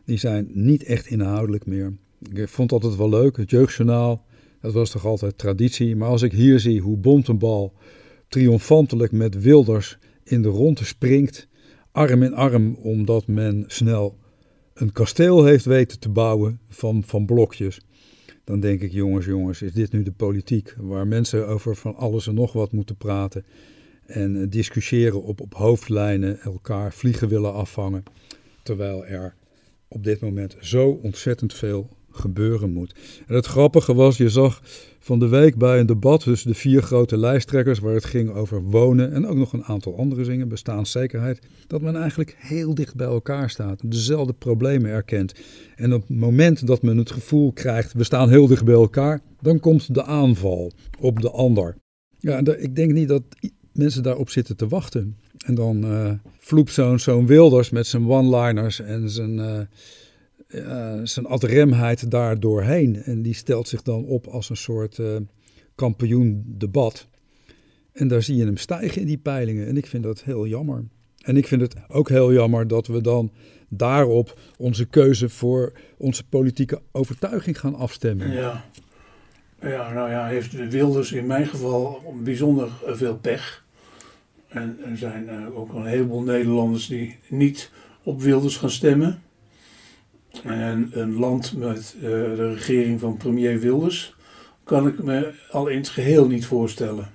Die 0.05 0.19
zijn 0.19 0.50
niet 0.52 0.83
echt 0.83 1.07
inhoudelijk 1.07 1.67
meer. 1.67 1.93
Ik 2.33 2.49
vond 2.49 2.73
altijd 2.73 2.97
wel 2.97 3.09
leuk, 3.09 3.37
het 3.37 3.50
jeugdjournaal. 3.50 4.25
Dat 4.61 4.73
was 4.73 4.90
toch 4.90 5.07
altijd 5.07 5.38
traditie. 5.38 5.97
Maar 5.97 6.09
als 6.09 6.23
ik 6.23 6.33
hier 6.33 6.61
zie 6.61 6.81
hoe 6.81 6.97
Bontenbal 6.97 7.73
triomfantelijk 8.29 9.12
met 9.12 9.43
Wilders 9.43 9.99
in 10.31 10.43
de 10.43 10.49
ronde 10.49 10.85
springt, 10.85 11.49
arm 11.93 12.23
in 12.23 12.35
arm, 12.35 12.75
omdat 12.75 13.27
men 13.27 13.65
snel 13.67 14.19
een 14.75 14.93
kasteel 14.93 15.45
heeft 15.45 15.65
weten 15.65 15.99
te 15.99 16.09
bouwen 16.09 16.61
van, 16.69 17.03
van 17.07 17.27
blokjes. 17.27 17.81
Dan 18.45 18.61
denk 18.61 18.81
ik, 18.81 18.93
jongens, 18.93 19.27
jongens, 19.27 19.63
is 19.63 19.73
dit 19.73 19.93
nu 19.93 20.03
de 20.03 20.13
politiek 20.13 20.75
waar 20.79 21.07
mensen 21.07 21.49
over 21.49 21.77
van 21.77 21.97
alles 21.97 22.27
en 22.27 22.35
nog 22.35 22.53
wat 22.53 22.73
moeten 22.73 22.97
praten 22.97 23.45
en 24.07 24.51
discussiëren 24.51 25.23
op, 25.23 25.41
op 25.41 25.55
hoofdlijnen, 25.55 26.41
elkaar 26.41 26.93
vliegen 26.93 27.29
willen 27.29 27.53
afvangen, 27.53 28.03
terwijl 28.63 29.07
er 29.07 29.35
op 29.89 30.05
dit 30.05 30.21
moment 30.21 30.57
zo 30.61 30.89
ontzettend 31.03 31.55
veel 31.55 31.89
gebeuren 32.11 32.73
moet. 32.73 32.95
En 33.27 33.35
het 33.35 33.47
grappige 33.47 33.95
was, 33.95 34.17
je 34.17 34.29
zag 34.29 34.63
van 35.02 35.19
de 35.19 35.28
week 35.28 35.57
bij 35.57 35.80
een 35.80 35.87
debat 35.87 36.21
tussen 36.21 36.50
de 36.50 36.57
vier 36.57 36.83
grote 36.83 37.16
lijsttrekkers, 37.16 37.78
waar 37.78 37.95
het 37.95 38.04
ging 38.04 38.30
over 38.30 38.62
wonen 38.62 39.12
en 39.12 39.26
ook 39.26 39.37
nog 39.37 39.52
een 39.52 39.64
aantal 39.64 39.97
andere 39.99 40.25
dingen, 40.25 40.49
bestaanszekerheid, 40.49 41.40
dat 41.66 41.80
men 41.80 41.97
eigenlijk 41.97 42.37
heel 42.38 42.75
dicht 42.75 42.95
bij 42.95 43.07
elkaar 43.07 43.50
staat, 43.50 43.90
dezelfde 43.90 44.33
problemen 44.33 44.90
erkent. 44.90 45.35
En 45.76 45.95
op 45.95 46.09
het 46.09 46.19
moment 46.19 46.66
dat 46.66 46.83
men 46.83 46.97
het 46.97 47.11
gevoel 47.11 47.52
krijgt, 47.52 47.92
we 47.92 48.04
staan 48.04 48.28
heel 48.28 48.47
dicht 48.47 48.64
bij 48.64 48.75
elkaar, 48.75 49.21
dan 49.40 49.61
komt 49.61 49.95
de 49.95 50.04
aanval 50.04 50.73
op 50.99 51.21
de 51.21 51.30
ander. 51.30 51.76
Ja, 52.19 52.38
ik 52.38 52.76
denk 52.76 52.92
niet 52.92 53.09
dat 53.09 53.23
mensen 53.73 54.02
daarop 54.02 54.30
zitten 54.30 54.57
te 54.57 54.69
wachten. 54.69 55.16
En 55.45 55.54
dan 55.54 55.85
uh, 55.85 56.12
vloept 56.38 56.73
zo'n 56.73 56.99
zo'n 56.99 57.26
Wilders 57.26 57.71
met 57.71 57.87
zijn 57.87 58.09
one-liners 58.09 58.80
en 58.80 59.11
zijn, 59.11 59.38
uh, 59.38 59.61
uh, 60.50 61.00
zijn 61.02 61.26
adremheid 61.26 62.11
daar 62.11 62.40
doorheen. 62.40 63.02
En 63.02 63.23
die 63.23 63.35
stelt 63.35 63.69
zich 63.69 63.83
dan 63.83 64.04
op 64.04 64.26
als 64.26 64.50
een 64.50 64.57
soort 64.57 65.00
kampioen 65.75 66.45
debat. 66.47 67.09
En 67.92 68.09
daar 68.09 68.23
zie 68.23 68.37
je 68.37 68.45
hem 68.45 68.57
stijgen 68.57 69.00
in 69.00 69.07
die 69.07 69.19
peilingen. 69.19 69.66
En 69.66 69.76
ik 69.76 69.87
vind 69.87 70.02
dat 70.02 70.23
heel 70.23 70.47
jammer. 70.47 70.85
En 71.21 71.37
ik 71.37 71.47
vind 71.47 71.61
het 71.61 71.75
ook 71.88 72.09
heel 72.09 72.33
jammer 72.33 72.69
dat 72.69 72.87
we 72.87 73.00
dan 73.00 73.33
daarop 73.69 74.38
onze 74.59 74.87
keuze 74.87 75.28
voor 75.28 75.73
onze 75.97 76.26
politieke 76.26 76.80
overtuiging 76.92 77.61
gaan 77.61 77.75
afstemmen. 77.75 78.33
Ja. 78.33 78.64
Ja, 79.61 79.92
nou 79.92 80.11
ja, 80.11 80.26
heeft 80.26 80.69
Wilders 80.69 81.12
in 81.12 81.26
mijn 81.26 81.47
geval 81.47 82.02
bijzonder 82.23 82.69
veel 82.85 83.16
pech. 83.16 83.64
En 84.49 84.78
er 84.85 84.97
zijn 84.97 85.25
uh, 85.25 85.59
ook 85.59 85.75
een 85.75 85.87
heleboel 85.87 86.23
Nederlanders 86.23 86.87
die 86.87 87.16
niet 87.28 87.71
op 88.02 88.23
Wilders 88.23 88.57
gaan 88.57 88.71
stemmen. 88.71 89.23
En 90.45 90.91
een 90.93 91.13
land 91.13 91.57
met 91.57 91.95
uh, 91.97 92.03
de 92.03 92.53
regering 92.53 93.01
van 93.01 93.17
premier 93.17 93.61
Wilders 93.61 94.15
kan 94.65 94.87
ik 94.87 95.03
me 95.03 95.33
al 95.51 95.69
in 95.69 95.77
het 95.77 95.89
geheel 95.89 96.27
niet 96.27 96.47
voorstellen. 96.47 97.11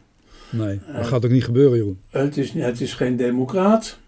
Nee, 0.52 0.80
dat 0.94 1.06
gaat 1.06 1.26
ook 1.26 1.32
niet 1.32 1.44
gebeuren, 1.44 1.78
Jeroen. 1.78 2.00
Het 2.10 2.38
is, 2.38 2.52
het 2.52 2.82
is 2.82 2.94
geen 2.94 3.16
democraat. 3.16 4.00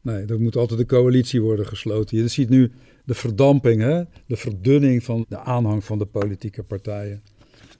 Nee, 0.00 0.24
er 0.24 0.40
moet 0.40 0.56
altijd 0.56 0.78
de 0.78 0.86
coalitie 0.86 1.42
worden 1.42 1.66
gesloten. 1.66 2.16
Je 2.16 2.28
ziet 2.28 2.48
nu 2.48 2.72
de 3.04 3.14
verdamping, 3.14 3.82
hè? 3.82 4.02
de 4.26 4.36
verdunning 4.36 5.04
van 5.04 5.26
de 5.28 5.38
aanhang 5.38 5.84
van 5.84 5.98
de 5.98 6.06
politieke 6.06 6.62
partijen. 6.62 7.22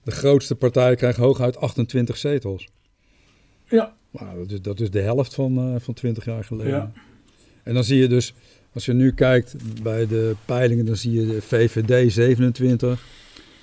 De 0.03 0.11
grootste 0.11 0.55
partij 0.55 0.95
krijgt 0.95 1.17
hooguit 1.17 1.57
28 1.57 2.17
zetels. 2.17 2.67
Ja. 3.65 3.95
Nou, 4.11 4.37
dat, 4.37 4.51
is, 4.51 4.61
dat 4.61 4.79
is 4.79 4.91
de 4.91 5.01
helft 5.01 5.33
van, 5.33 5.73
uh, 5.73 5.79
van 5.79 5.93
20 5.93 6.25
jaar 6.25 6.43
geleden. 6.43 6.73
Ja. 6.73 6.91
En 7.63 7.73
dan 7.73 7.83
zie 7.83 7.97
je 7.97 8.07
dus, 8.07 8.33
als 8.77 8.85
je 8.85 8.93
nu 8.93 9.11
kijkt 9.11 9.55
bij 9.83 10.07
de 10.07 10.35
peilingen, 10.45 10.85
dan 10.85 10.95
zie 10.95 11.11
je 11.11 11.25
de 11.27 11.41
VVD 11.41 12.11
27, 12.11 13.05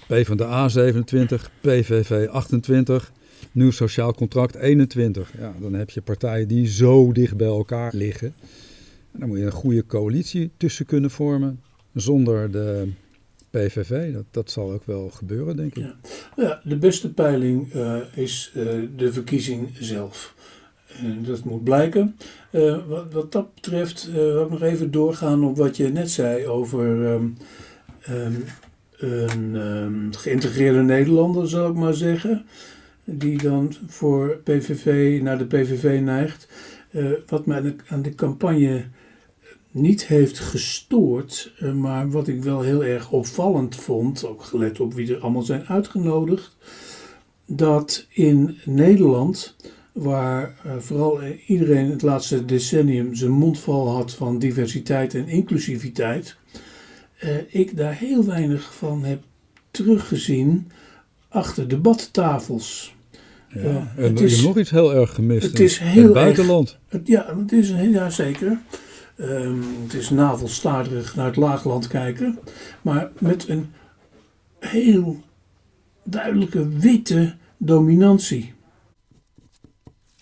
PvdA 0.07 0.69
27, 0.69 1.51
PVV 1.61 2.29
28, 2.29 3.13
Nieuw 3.53 3.71
Sociaal 3.71 4.15
Contract 4.15 4.55
21. 4.55 5.33
Ja, 5.39 5.55
dan 5.61 5.75
heb 5.75 5.91
je 5.91 6.03
partijen 6.03 6.49
die 6.49 6.67
zo 6.67 7.13
dicht 7.13 7.37
bij 7.37 7.47
elkaar 7.47 7.95
liggen. 7.95 8.35
En 9.13 9.21
dan 9.21 9.29
moet 9.29 9.39
je 9.39 9.45
een 9.45 9.53
goede 9.53 9.87
coalitie 9.87 10.51
tussen 10.57 10.87
kunnen 10.87 11.11
vormen, 11.11 11.61
zonder 11.93 12.51
de 12.51 12.89
PVV. 13.51 14.13
Dat, 14.13 14.25
dat 14.31 14.51
zal 14.51 14.73
ook 14.73 14.85
wel 14.85 15.11
gebeuren, 15.11 15.57
denk 15.57 15.75
ik. 15.75 15.83
Ja, 15.83 15.97
ja 16.37 16.61
de 16.65 16.77
beste 16.77 17.13
peiling 17.13 17.75
uh, 17.75 17.97
is 18.15 18.53
uh, 18.57 18.65
de 18.97 19.13
verkiezing 19.13 19.69
zelf. 19.79 20.35
Uh, 21.03 21.27
dat 21.27 21.45
moet 21.45 21.65
blijken. 21.65 22.17
Wat, 22.89 23.13
wat, 23.13 23.33
dat 23.33 23.55
betreft 23.55 24.11
wil 24.13 24.43
ik 24.43 24.51
nog 24.51 24.63
even 24.63 24.91
doorgaan 24.91 25.45
op 25.45 25.57
wat 25.57 25.77
je 25.77 25.89
net 25.89 26.11
zei 26.11 26.47
over 26.47 26.87
um, 26.87 27.37
um, 28.11 28.45
een 28.99 29.55
um, 29.55 30.09
geïntegreerde 30.13 30.83
Nederlander, 30.83 31.49
zal 31.49 31.71
ik 31.71 31.77
maar 31.77 31.95
zeggen. 31.95 32.45
Die 33.05 33.39
dan 33.39 33.75
voor 33.87 34.41
PVV 34.45 35.21
naar 35.23 35.39
de 35.39 35.47
PVV 35.47 36.01
neigt. 36.01 36.49
wat 37.27 37.47
mij 37.47 37.77
aan 37.89 38.03
de 38.03 38.15
campagne 38.15 38.85
niet 39.75 40.07
heeft 40.07 40.39
gestoord, 40.39 41.53
eh, 41.59 41.73
maar 41.73 42.11
wat 42.11 42.29
ik 42.29 42.43
wel 42.43 42.61
heel 42.61 42.85
erg 42.85 43.11
opvallend 43.11 43.77
vond, 43.77 44.27
ook 44.27 44.43
gelet 44.43 44.81
op 44.81 44.95
wie 44.95 45.15
er 45.15 45.21
allemaal 45.21 45.43
zijn 45.43 45.67
uitgenodigd, 45.67 46.57
dat 47.47 48.07
in 48.09 48.59
Nederland, 48.65 49.57
waar 49.95 50.55
uh, 50.67 50.73
vooral 50.79 51.23
iedereen 51.47 51.91
het 51.91 52.03
laatste 52.03 52.45
decennium 52.45 53.15
zijn 53.15 53.31
mond 53.31 53.59
vol 53.59 53.89
had 53.89 54.15
van 54.15 54.39
diversiteit 54.39 55.15
en 55.15 55.29
inclusiviteit, 55.29 56.37
uh, 57.25 57.31
ik 57.49 57.77
daar 57.77 57.95
heel 57.95 58.25
weinig 58.25 58.75
van 58.75 59.05
heb 59.05 59.23
teruggezien 59.71 60.71
achter 61.29 61.69
debattafels. 61.69 62.95
Ja, 63.49 63.61
uh, 63.61 63.77
en 63.77 63.93
het 63.97 64.21
is 64.21 64.43
nog 64.43 64.59
iets 64.59 64.71
heel 64.71 64.95
erg 64.95 65.15
gemist. 65.15 65.47
Het 65.47 65.61
is 65.61 65.79
heel 65.79 65.97
in 65.97 66.03
het 66.03 66.13
buitenland. 66.13 66.69
Erg, 66.69 66.79
het, 66.89 67.07
ja, 67.07 67.37
het 67.39 67.53
is 67.53 67.69
ja, 67.69 68.11
zeker. 68.11 68.59
Um, 69.17 69.65
het 69.83 69.95
is 69.95 70.11
navelstaardig 70.11 71.17
naar 71.17 71.27
het 71.27 71.37
laagland 71.37 71.87
kijken, 71.87 72.39
maar 72.83 73.11
met 73.19 73.49
een 73.49 73.67
heel 74.59 75.21
duidelijke 76.05 76.69
witte 76.69 77.35
dominantie. 77.57 78.53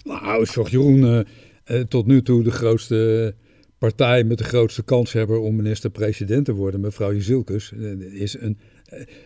Nou, 0.04 0.42
is 0.42 0.52
toch 0.52 0.68
Jeroen 0.68 0.98
uh, 0.98 1.20
uh, 1.66 1.80
tot 1.80 2.06
nu 2.06 2.22
toe 2.22 2.42
de 2.42 2.50
grootste 2.50 3.34
partij 3.78 4.24
met 4.24 4.38
de 4.38 4.44
grootste 4.44 4.82
kanshebber 4.82 5.38
om 5.38 5.56
minister-president 5.56 6.44
te 6.44 6.52
worden, 6.52 6.80
mevrouw 6.80 7.12
Jezilkus, 7.12 7.72
is 8.12 8.40
een, 8.40 8.58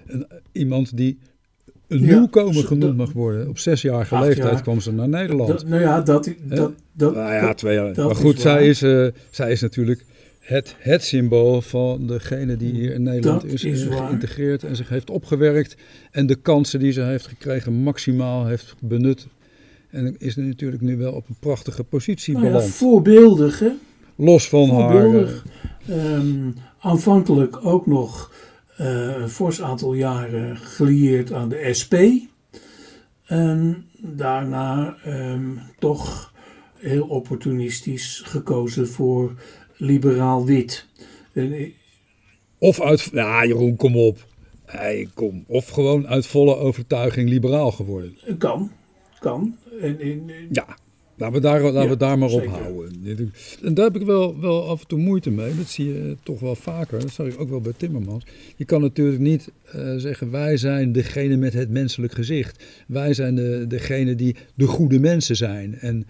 een, 0.07 0.27
iemand 0.53 0.97
die 0.97 1.19
een 1.89 2.01
ja, 2.01 2.07
nieuwkomer 2.07 2.65
genoemd 2.65 2.97
mag 2.97 3.13
worden. 3.13 3.49
Op 3.49 3.59
zesjarige 3.59 4.19
leeftijd 4.19 4.53
jaar. 4.53 4.63
kwam 4.63 4.81
ze 4.81 4.93
naar 4.93 5.09
Nederland. 5.09 5.49
Dat, 5.49 5.67
nou 5.67 5.81
ja, 5.81 6.01
dat... 6.01 6.35
dat, 6.43 6.73
dat 6.93 7.15
nou 7.15 7.33
ja, 7.33 7.55
twee 7.55 7.75
jaar. 7.75 7.95
Maar 7.97 8.15
goed, 8.15 8.35
is 8.35 8.41
zij, 8.41 8.69
is, 8.69 8.83
uh, 8.83 9.07
zij 9.31 9.53
is 9.53 9.61
natuurlijk 9.61 10.05
het, 10.41 10.75
het 10.79 11.03
symbool 11.05 11.61
van 11.61 12.07
degene 12.07 12.57
die 12.57 12.73
hier 12.73 12.93
in 12.93 13.03
Nederland 13.03 13.45
is 13.45 13.63
geïntegreerd 13.63 14.65
en 14.65 14.77
zich 14.77 14.89
heeft 14.89 15.11
opgewerkt. 15.11 15.77
En 16.11 16.27
de 16.27 16.35
kansen 16.35 16.81
die 16.81 16.93
ze 16.93 17.01
heeft 17.01 17.27
gekregen 17.27 17.73
maximaal 17.73 18.47
heeft 18.47 18.75
benut. 18.81 19.27
En 19.91 20.15
is 20.19 20.37
er 20.37 20.43
natuurlijk 20.43 20.83
nu 20.83 20.97
wel 20.97 21.13
op 21.13 21.29
een 21.29 21.37
prachtige 21.41 21.85
positie 21.85 22.33
nou 22.33 22.47
beland. 22.47 22.65
Ja, 22.65 22.71
voorbeeldig, 22.71 23.59
hè? 23.59 23.71
Los 24.17 24.49
van 24.49 24.69
voorbeeldig. 24.69 25.45
haar... 25.87 26.17
Um, 26.19 26.55
aanvankelijk 26.79 27.67
ook 27.67 27.87
nog 27.87 28.33
uh, 28.81 29.17
een 29.17 29.29
fors 29.29 29.63
aantal 29.63 29.95
jaren 29.95 30.57
gelieerd 30.57 31.33
aan 31.33 31.49
de 31.49 31.75
SP. 31.81 31.95
En 33.25 33.85
daarna 33.99 34.97
um, 35.07 35.61
toch 35.79 36.33
heel 36.75 37.07
opportunistisch 37.07 38.23
gekozen 38.25 38.89
voor 38.89 39.35
liberaal 39.77 40.47
wit. 40.47 40.87
En, 41.33 41.73
of 42.59 42.81
uit, 42.81 43.09
ja 43.13 43.45
Jeroen, 43.45 43.77
kom 43.77 43.97
op. 43.97 44.27
Kom. 45.15 45.45
Of 45.47 45.69
gewoon 45.69 46.07
uit 46.07 46.27
volle 46.27 46.57
overtuiging 46.57 47.29
liberaal 47.29 47.71
geworden. 47.71 48.17
Kan, 48.39 48.71
kan. 49.19 49.57
En, 49.81 50.01
en, 50.01 50.31
ja. 50.51 50.79
Laten 51.19 51.35
we 51.35 51.41
daar, 51.41 51.61
laten 51.63 51.83
Ja, 51.83 51.89
we 51.89 51.97
daar 51.97 52.19
maar 52.19 52.31
op 52.31 52.41
zeker. 52.41 52.59
houden. 52.59 53.33
En 53.63 53.75
daar 53.75 53.85
heb 53.85 53.97
ik 53.97 54.07
wel, 54.07 54.41
wel 54.41 54.69
af 54.69 54.81
en 54.81 54.87
toe 54.87 54.99
moeite 54.99 55.31
mee. 55.31 55.57
Dat 55.57 55.67
zie 55.69 55.87
je 55.87 56.17
toch 56.23 56.41
wel 56.41 56.55
vaker. 56.55 57.01
Dat 57.01 57.11
zag 57.11 57.27
ik 57.27 57.41
ook 57.41 57.49
wel 57.49 57.61
bij 57.61 57.73
Timmermans. 57.77 58.27
Je 58.57 58.65
kan 58.65 58.81
natuurlijk 58.81 59.21
niet 59.21 59.51
eh, 59.65 59.95
zeggen, 59.97 60.31
wij 60.31 60.57
zijn 60.57 60.93
degene 60.93 61.37
met 61.37 61.53
het 61.53 61.71
menselijk 61.71 62.13
gezicht. 62.13 62.65
Wij 62.87 63.15
zijn 63.15 63.35
de, 63.35 63.65
degene 63.69 64.15
die 64.15 64.37
de 64.55 64.67
goede 64.67 65.01
mensen 65.01 65.37
zijn. 65.37 65.75
En 65.75 66.07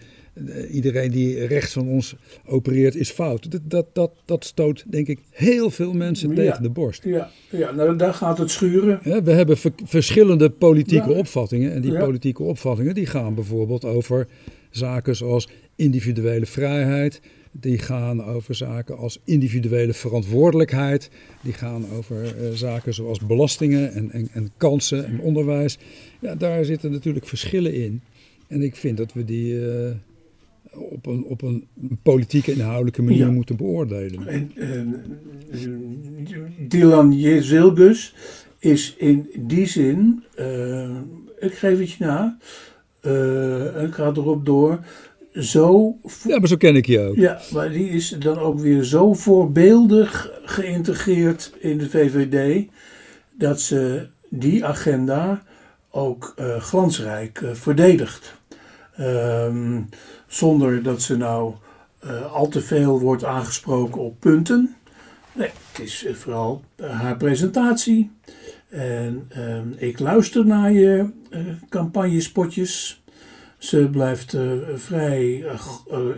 iedereen 0.70 1.10
die 1.10 1.46
rechts 1.46 1.72
van 1.72 1.88
ons 1.88 2.16
opereert 2.46 2.94
is 2.94 3.10
fout. 3.10 3.50
Dat, 3.50 3.60
dat, 3.64 3.86
dat, 3.92 4.12
dat 4.24 4.44
stoot 4.44 4.84
denk 4.88 5.06
ik 5.06 5.18
heel 5.30 5.70
veel 5.70 5.92
mensen 5.92 6.28
Ja. 6.28 6.34
tegen 6.34 6.62
de 6.62 6.70
borst. 6.70 7.04
Ja, 7.04 7.30
ja 7.50 7.70
nou, 7.70 7.96
daar 7.96 8.14
gaat 8.14 8.38
het 8.38 8.50
schuren. 8.50 8.98
Hè, 9.02 9.22
We 9.22 9.32
hebben 9.32 9.56
ver- 9.58 9.72
verschillende 9.84 10.50
politieke 10.50 11.10
Ja. 11.10 11.16
opvattingen. 11.18 11.72
En 11.72 11.80
die 11.80 11.92
Ja. 11.92 12.04
politieke 12.04 12.42
opvattingen 12.42 12.94
die 12.94 13.06
gaan 13.06 13.34
bijvoorbeeld 13.34 13.84
over 13.84 14.26
zaken 14.70 15.16
zoals 15.16 15.48
individuele 15.76 16.46
vrijheid. 16.46 17.20
Die 17.60 17.78
gaan 17.78 18.24
over 18.24 18.54
zaken 18.54 18.96
als 18.96 19.20
individuele 19.24 19.92
verantwoordelijkheid. 19.94 21.10
Die 21.42 21.52
gaan 21.52 21.84
over 21.98 22.22
eh, 22.24 22.50
zaken 22.54 22.94
zoals 22.94 23.20
belastingen 23.26 23.92
en, 23.92 24.10
en, 24.12 24.28
en 24.32 24.50
kansen 24.56 25.04
en 25.06 25.20
onderwijs. 25.20 25.78
Ja, 26.20 26.34
daar 26.34 26.64
zitten 26.64 26.90
natuurlijk 26.90 27.26
verschillen 27.26 27.74
in. 27.74 28.00
En 28.48 28.62
ik 28.62 28.76
vind 28.76 28.96
dat 28.96 29.12
we 29.12 29.24
die 29.24 29.68
eh, 29.70 29.90
op, 30.78 31.06
een, 31.06 31.24
op 31.24 31.42
een 31.42 31.68
politieke 32.02 32.52
inhoudelijke 32.52 33.02
manier 33.02 33.18
Ja. 33.26 33.30
moeten 33.30 33.56
beoordelen. 33.56 34.26
En, 34.26 34.50
eh, 34.56 34.80
Dylan 36.68 37.12
Jezilgus 37.12 38.14
is 38.58 38.94
in 38.98 39.30
die 39.38 39.66
zin, 39.66 40.24
eh, 40.34 40.90
ik 41.38 41.54
geef 41.54 41.78
het 41.78 41.90
je 41.90 42.04
na, 42.04 42.38
eh, 43.00 43.82
ik 43.82 43.94
ga 43.94 44.06
erop 44.06 44.46
door, 44.46 44.78
zo, 45.34 45.96
Ja, 46.26 46.38
maar 46.38 46.48
zo 46.48 46.56
ken 46.56 46.76
ik 46.76 46.86
je 46.86 47.00
ook. 47.00 47.16
ja, 47.16 47.40
maar 47.52 47.70
die 47.70 47.88
is 47.88 48.08
dan 48.18 48.38
ook 48.38 48.58
weer 48.60 48.82
zo 48.82 49.14
voorbeeldig 49.14 50.30
geïntegreerd 50.44 51.52
in 51.58 51.78
de 51.78 51.90
VVD, 51.90 52.64
dat 53.38 53.60
ze 53.60 54.06
die 54.30 54.64
agenda 54.64 55.42
ook 55.90 56.34
glansrijk 56.58 57.42
verdedigt. 57.52 58.34
Ehm, 58.96 59.80
zonder 60.26 60.82
dat 60.82 61.02
ze 61.02 61.16
nou 61.16 61.54
eh, 61.98 62.32
al 62.32 62.48
te 62.48 62.60
veel 62.60 63.00
wordt 63.00 63.24
aangesproken 63.24 64.00
op 64.00 64.20
punten. 64.20 64.76
Nee, 65.32 65.50
het 65.72 65.84
is 65.84 66.04
eh, 66.04 66.14
vooral 66.14 66.62
eh, 66.76 67.00
haar 67.00 67.16
presentatie. 67.16 68.10
En 68.68 69.26
ehm, 69.28 69.68
ik 69.76 69.98
luister 69.98 70.46
naar 70.46 70.72
je 70.72 71.10
campagnespotjes. 71.68 73.02
Ze 73.58 73.88
blijft 73.90 74.36
vrij 74.74 75.44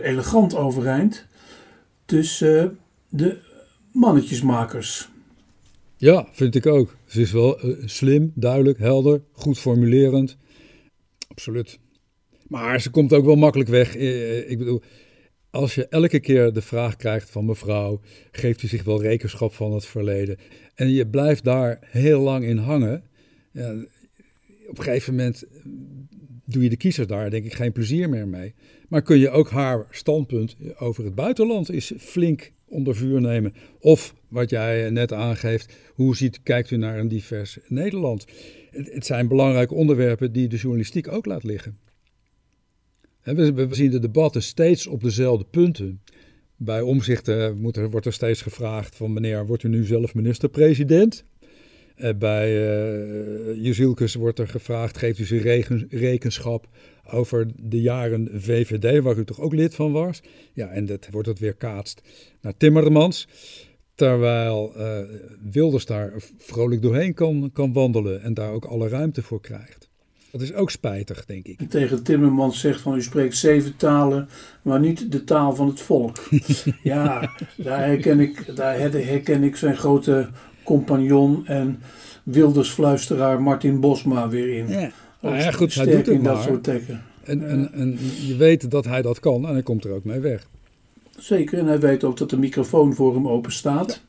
elegant 0.01 0.55
overeind 0.55 1.25
tussen 2.05 2.79
de 3.09 3.37
mannetjesmakers. 3.91 5.09
Ja, 5.97 6.27
vind 6.31 6.55
ik 6.55 6.65
ook. 6.65 6.95
Ze 7.05 7.21
is 7.21 7.31
wel 7.31 7.59
slim, 7.85 8.31
duidelijk, 8.35 8.79
helder, 8.79 9.21
goed 9.31 9.59
formulerend. 9.59 10.37
Absoluut. 11.27 11.79
Maar 12.49 12.81
ze 12.81 12.89
komt 12.89 13.13
ook 13.13 13.25
wel 13.25 13.35
makkelijk 13.35 13.69
weg. 13.69 13.95
Eh, 13.95 14.49
Ik 14.49 14.57
bedoel, 14.57 14.81
als 15.49 15.75
je 15.75 15.87
elke 15.87 16.19
keer 16.19 16.53
de 16.53 16.61
vraag 16.61 16.95
krijgt 16.95 17.29
van 17.29 17.45
mevrouw, 17.45 18.01
geeft 18.31 18.63
u 18.63 18.67
zich 18.67 18.83
wel 18.83 19.01
rekenschap 19.01 19.53
van 19.53 19.73
het 19.73 19.85
verleden? 19.85 20.37
En 20.75 20.89
je 20.89 21.07
blijft 21.07 21.43
daar 21.43 21.79
heel 21.81 22.19
lang 22.19 22.45
in 22.45 22.57
hangen. 22.57 23.03
Ja, 23.51 23.71
op 24.67 24.77
een 24.77 24.83
gegeven 24.83 25.15
moment 25.15 25.43
doe 26.45 26.63
je 26.63 26.69
de 26.69 26.77
kiezers 26.77 27.07
daar 27.07 27.29
denk 27.29 27.45
ik 27.45 27.53
geen 27.53 27.71
plezier 27.71 28.09
meer 28.09 28.27
mee. 28.27 28.53
Maar 28.87 29.01
kun 29.01 29.17
je 29.17 29.29
ook 29.29 29.49
haar 29.49 29.87
standpunt 29.91 30.55
over 30.77 31.03
het 31.03 31.15
buitenland 31.15 31.69
eens 31.69 31.93
flink 31.97 32.51
onder 32.65 32.95
vuur 32.95 33.21
nemen. 33.21 33.53
Of 33.79 34.15
wat 34.27 34.49
jij 34.49 34.89
net 34.89 35.13
aangeeft, 35.13 35.73
hoe 35.93 36.15
ziet, 36.15 36.43
kijkt 36.43 36.71
u 36.71 36.77
naar 36.77 36.99
een 36.99 37.07
divers 37.07 37.57
Nederland? 37.67 38.25
Het 38.71 39.05
zijn 39.05 39.27
belangrijke 39.27 39.73
onderwerpen 39.73 40.31
die 40.31 40.47
de 40.47 40.57
journalistiek 40.57 41.07
ook 41.07 41.25
laat 41.25 41.43
liggen. 41.43 41.77
We, 43.23 43.67
zien 43.71 43.91
de 43.91 43.99
debatten 43.99 44.43
steeds 44.43 44.87
op 44.87 45.03
dezelfde 45.03 45.45
punten. 45.49 46.01
Bij 46.55 46.81
omzichten 46.81 47.35
er, 47.75 47.89
wordt 47.89 48.05
er 48.05 48.13
steeds 48.13 48.41
gevraagd 48.41 48.95
van 48.95 49.13
meneer, 49.13 49.45
wordt 49.45 49.63
u 49.63 49.69
nu 49.69 49.85
zelf 49.85 50.13
minister-president? 50.13 51.25
Eh, 51.95 52.15
bij 52.15 52.51
uh, 52.51 53.63
Jezielkes 53.63 54.15
wordt 54.15 54.39
er 54.39 54.47
gevraagd, 54.47 54.97
geeft 54.97 55.19
u 55.19 55.39
regen, 55.39 55.87
rekenschap 55.89 56.67
over 57.11 57.47
de 57.55 57.81
jaren 57.81 58.29
VVD, 58.33 59.03
waar 59.03 59.17
u 59.17 59.25
toch 59.25 59.39
ook 59.39 59.53
lid 59.53 59.75
van 59.75 59.91
was? 59.91 60.21
Ja, 60.53 60.69
en 60.69 60.85
dat 60.85 61.07
wordt 61.11 61.27
het 61.27 61.39
weer 61.39 61.55
kaatst 61.55 62.01
naar 62.41 62.57
Timmermans. 62.57 63.27
Terwijl 63.95 64.73
Wilders 65.51 65.85
daar 65.85 66.13
vrolijk 66.37 66.81
doorheen 66.81 67.13
kan, 67.13 67.49
kan 67.53 67.73
wandelen 67.73 68.21
en 68.21 68.33
daar 68.33 68.51
ook 68.51 68.65
alle 68.65 68.87
ruimte 68.87 69.21
voor 69.21 69.41
krijgt. 69.41 69.88
Dat 70.31 70.41
is 70.41 70.53
ook 70.53 70.71
spijtig, 70.71 71.25
denk 71.25 71.45
ik. 71.45 71.59
En 71.59 71.67
tegen 71.67 72.03
Timmermans 72.03 72.59
zegt 72.59 72.81
van 72.81 72.95
u 72.95 73.01
spreekt 73.01 73.37
zeven 73.37 73.75
talen, 73.75 74.29
maar 74.61 74.79
niet 74.79 75.11
de 75.11 75.23
taal 75.23 75.55
van 75.55 75.67
het 75.67 75.81
volk. 75.81 76.27
ja, 76.83 77.31
daar 77.57 77.85
herken, 77.85 78.19
ik, 78.19 78.55
daar 78.55 78.79
herken 78.79 79.43
ik 79.43 79.55
zijn 79.55 79.77
grote 79.77 80.29
compagnon 80.63 81.47
en 81.47 81.79
Wilders-fluisteraar 82.23 83.41
Martin 83.41 83.79
Bosma 83.79 84.29
weer 84.29 84.57
in. 84.57 84.67
Ja, 84.67 84.91
nou 85.19 85.35
ja 85.35 85.51
goed, 85.51 85.73
hij 85.73 85.85
doet 85.85 85.93
het 85.95 86.07
in 86.07 86.21
maar. 86.21 86.33
dat 86.33 86.43
soort 86.43 86.63
tekken. 86.63 87.01
En, 87.23 87.49
en, 87.49 87.73
en 87.73 87.97
je 88.25 88.35
weet 88.35 88.71
dat 88.71 88.85
hij 88.85 89.01
dat 89.01 89.19
kan 89.19 89.47
en 89.47 89.53
hij 89.53 89.63
komt 89.63 89.83
er 89.83 89.91
ook 89.91 90.03
mee 90.03 90.19
weg. 90.19 90.47
Zeker, 91.17 91.59
en 91.59 91.65
hij 91.65 91.79
weet 91.79 92.03
ook 92.03 92.17
dat 92.17 92.29
de 92.29 92.37
microfoon 92.37 92.93
voor 92.93 93.13
hem 93.13 93.27
open 93.27 93.51
staat. 93.51 94.01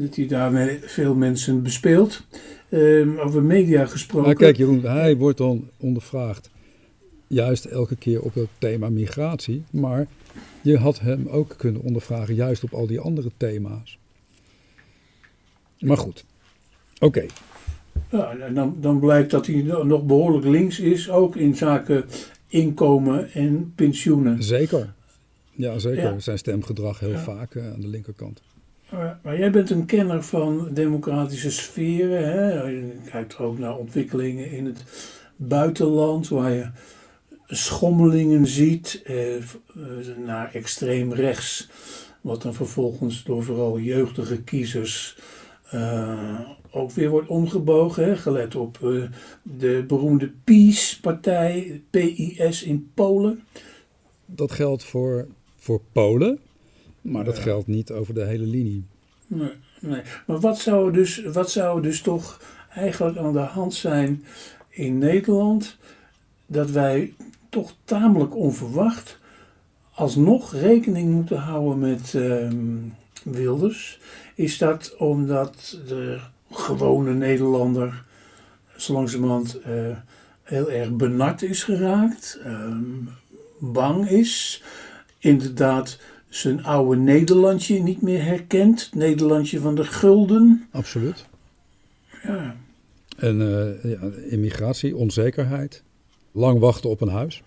Dat 0.00 0.16
hij 0.16 0.26
daarmee 0.26 0.78
veel 0.82 1.14
mensen 1.14 1.62
bespeelt. 1.62 2.26
Um, 2.70 3.18
over 3.18 3.42
media 3.42 3.86
gesproken. 3.86 4.26
Maar 4.26 4.36
kijk 4.36 4.56
Jeroen, 4.56 4.82
hij 4.82 5.16
wordt 5.16 5.38
dan 5.38 5.68
ondervraagd. 5.76 6.50
Juist 7.26 7.64
elke 7.64 7.96
keer 7.96 8.22
op 8.22 8.34
het 8.34 8.48
thema 8.58 8.88
migratie. 8.88 9.64
Maar 9.70 10.06
je 10.60 10.76
had 10.76 11.00
hem 11.00 11.28
ook 11.28 11.54
kunnen 11.56 11.82
ondervragen 11.82 12.34
juist 12.34 12.64
op 12.64 12.72
al 12.72 12.86
die 12.86 13.00
andere 13.00 13.30
thema's. 13.36 13.98
Maar 15.78 15.96
goed, 15.96 16.24
oké. 16.94 17.04
Okay. 17.04 17.28
Ja, 18.10 18.36
en 18.36 18.54
dan, 18.54 18.76
dan 18.80 19.00
blijkt 19.00 19.30
dat 19.30 19.46
hij 19.46 19.62
nog 19.84 20.04
behoorlijk 20.04 20.44
links 20.44 20.80
is, 20.80 21.10
ook 21.10 21.36
in 21.36 21.56
zaken 21.56 22.04
inkomen 22.46 23.32
en 23.32 23.72
pensioenen. 23.74 24.42
Zeker. 24.42 24.94
Ja, 25.52 25.78
zeker. 25.78 26.02
Ja. 26.02 26.18
Zijn 26.18 26.38
stemgedrag 26.38 27.00
heel 27.00 27.10
ja. 27.10 27.18
vaak 27.18 27.54
uh, 27.54 27.72
aan 27.72 27.80
de 27.80 27.88
linkerkant. 27.88 28.42
Maar, 28.90 29.38
jij 29.38 29.50
bent 29.50 29.70
een 29.70 29.86
kenner 29.86 30.22
van 30.24 30.68
democratische 30.72 31.50
sferen. 31.50 32.32
Hè? 32.32 32.62
Je 32.62 32.92
kijkt 33.10 33.38
ook 33.38 33.58
naar 33.58 33.76
ontwikkelingen 33.76 34.50
in 34.50 34.66
het 34.66 34.84
buitenland, 35.36 36.28
waar 36.28 36.52
je 36.52 36.70
schommelingen 37.46 38.46
ziet 38.46 39.02
eh, 39.04 39.16
naar 40.24 40.54
extreem 40.54 41.12
rechts. 41.12 41.68
Wat 42.20 42.42
dan 42.42 42.54
vervolgens 42.54 43.24
door 43.24 43.42
vooral 43.44 43.78
jeugdige 43.78 44.42
kiezers 44.42 45.18
uh, 45.74 46.40
ook 46.70 46.90
weer 46.90 47.10
wordt 47.10 47.28
omgebogen. 47.28 48.04
Hè? 48.04 48.16
Gelet 48.16 48.54
op 48.54 48.78
uh, 48.82 49.04
de 49.42 49.84
beroemde 49.86 50.32
PiS-partij, 50.44 51.82
PIS 51.90 52.62
in 52.62 52.90
Polen. 52.94 53.42
Dat 54.26 54.52
geldt 54.52 54.84
voor, 54.84 55.26
voor 55.56 55.80
Polen, 55.92 56.38
maar 57.06 57.24
dat 57.24 57.38
geldt 57.38 57.66
niet 57.66 57.90
over 57.90 58.14
de 58.14 58.24
hele 58.24 58.46
linie. 58.46 58.84
Nee, 59.26 59.52
nee. 59.80 60.02
Maar 60.26 60.40
wat 60.40 60.58
zou, 60.58 60.92
dus, 60.92 61.22
wat 61.22 61.50
zou 61.50 61.82
dus 61.82 62.00
toch 62.00 62.40
eigenlijk 62.70 63.18
aan 63.18 63.32
de 63.32 63.38
hand 63.38 63.74
zijn 63.74 64.24
in 64.68 64.98
Nederland 64.98 65.76
dat 66.46 66.70
wij 66.70 67.14
toch 67.48 67.74
tamelijk 67.84 68.36
onverwacht 68.36 69.18
alsnog 69.94 70.52
rekening 70.52 71.12
moeten 71.12 71.38
houden 71.38 71.78
met 71.78 72.12
um, 72.14 72.94
Wilders? 73.22 73.98
Is 74.34 74.58
dat 74.58 74.94
omdat 74.96 75.80
de 75.86 76.18
gewone 76.50 77.14
Nederlander 77.14 78.04
zo 78.76 78.92
langzamerhand 78.92 79.58
uh, 79.68 79.96
heel 80.42 80.70
erg 80.70 80.90
benard 80.90 81.42
is 81.42 81.62
geraakt, 81.62 82.38
um, 82.46 83.08
bang 83.58 84.08
is, 84.08 84.62
inderdaad 85.18 85.98
zijn 86.40 86.64
oude 86.64 87.00
Nederlandje 87.00 87.82
niet 87.82 88.02
meer 88.02 88.24
herkent, 88.24 88.84
het 88.84 88.94
Nederlandje 88.94 89.60
van 89.60 89.74
de 89.74 89.84
gulden? 89.84 90.66
Absoluut. 90.70 91.26
Ja. 92.22 92.56
En 93.16 93.40
uh, 93.40 93.92
ja, 93.92 94.10
immigratie, 94.30 94.96
onzekerheid, 94.96 95.82
lang 96.32 96.58
wachten 96.58 96.90
op 96.90 97.00
een 97.00 97.08
huis. 97.08 97.42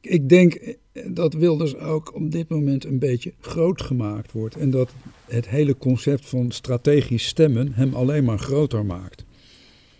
Ik 0.00 0.28
denk 0.28 0.76
dat 1.06 1.34
Wilders 1.34 1.76
ook 1.76 2.14
op 2.14 2.30
dit 2.30 2.48
moment 2.48 2.84
een 2.84 2.98
beetje 2.98 3.32
groot 3.40 3.82
gemaakt 3.82 4.32
wordt. 4.32 4.56
En 4.56 4.70
dat 4.70 4.90
het 5.28 5.48
hele 5.48 5.76
concept 5.76 6.28
van 6.28 6.50
strategisch 6.50 7.26
stemmen 7.26 7.72
hem 7.72 7.94
alleen 7.94 8.24
maar 8.24 8.38
groter 8.38 8.84
maakt. 8.84 9.24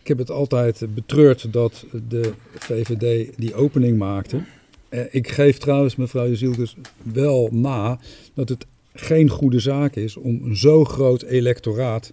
Ik 0.01 0.09
heb 0.09 0.19
het 0.19 0.31
altijd 0.31 0.95
betreurd 0.95 1.53
dat 1.53 1.87
de 2.09 2.33
VVD 2.55 3.33
die 3.37 3.55
opening 3.55 3.99
maakte. 3.99 4.41
Ik 5.11 5.29
geef 5.29 5.59
trouwens 5.59 5.97
mevrouw 5.97 6.27
de 6.27 6.37
Zielkes 6.37 6.77
wel 7.03 7.49
na 7.53 7.99
dat 8.35 8.49
het 8.49 8.67
geen 8.95 9.29
goede 9.29 9.59
zaak 9.59 9.97
is 9.97 10.17
om 10.17 10.41
een 10.45 10.57
zo 10.57 10.85
groot 10.85 11.23
electoraat, 11.23 12.13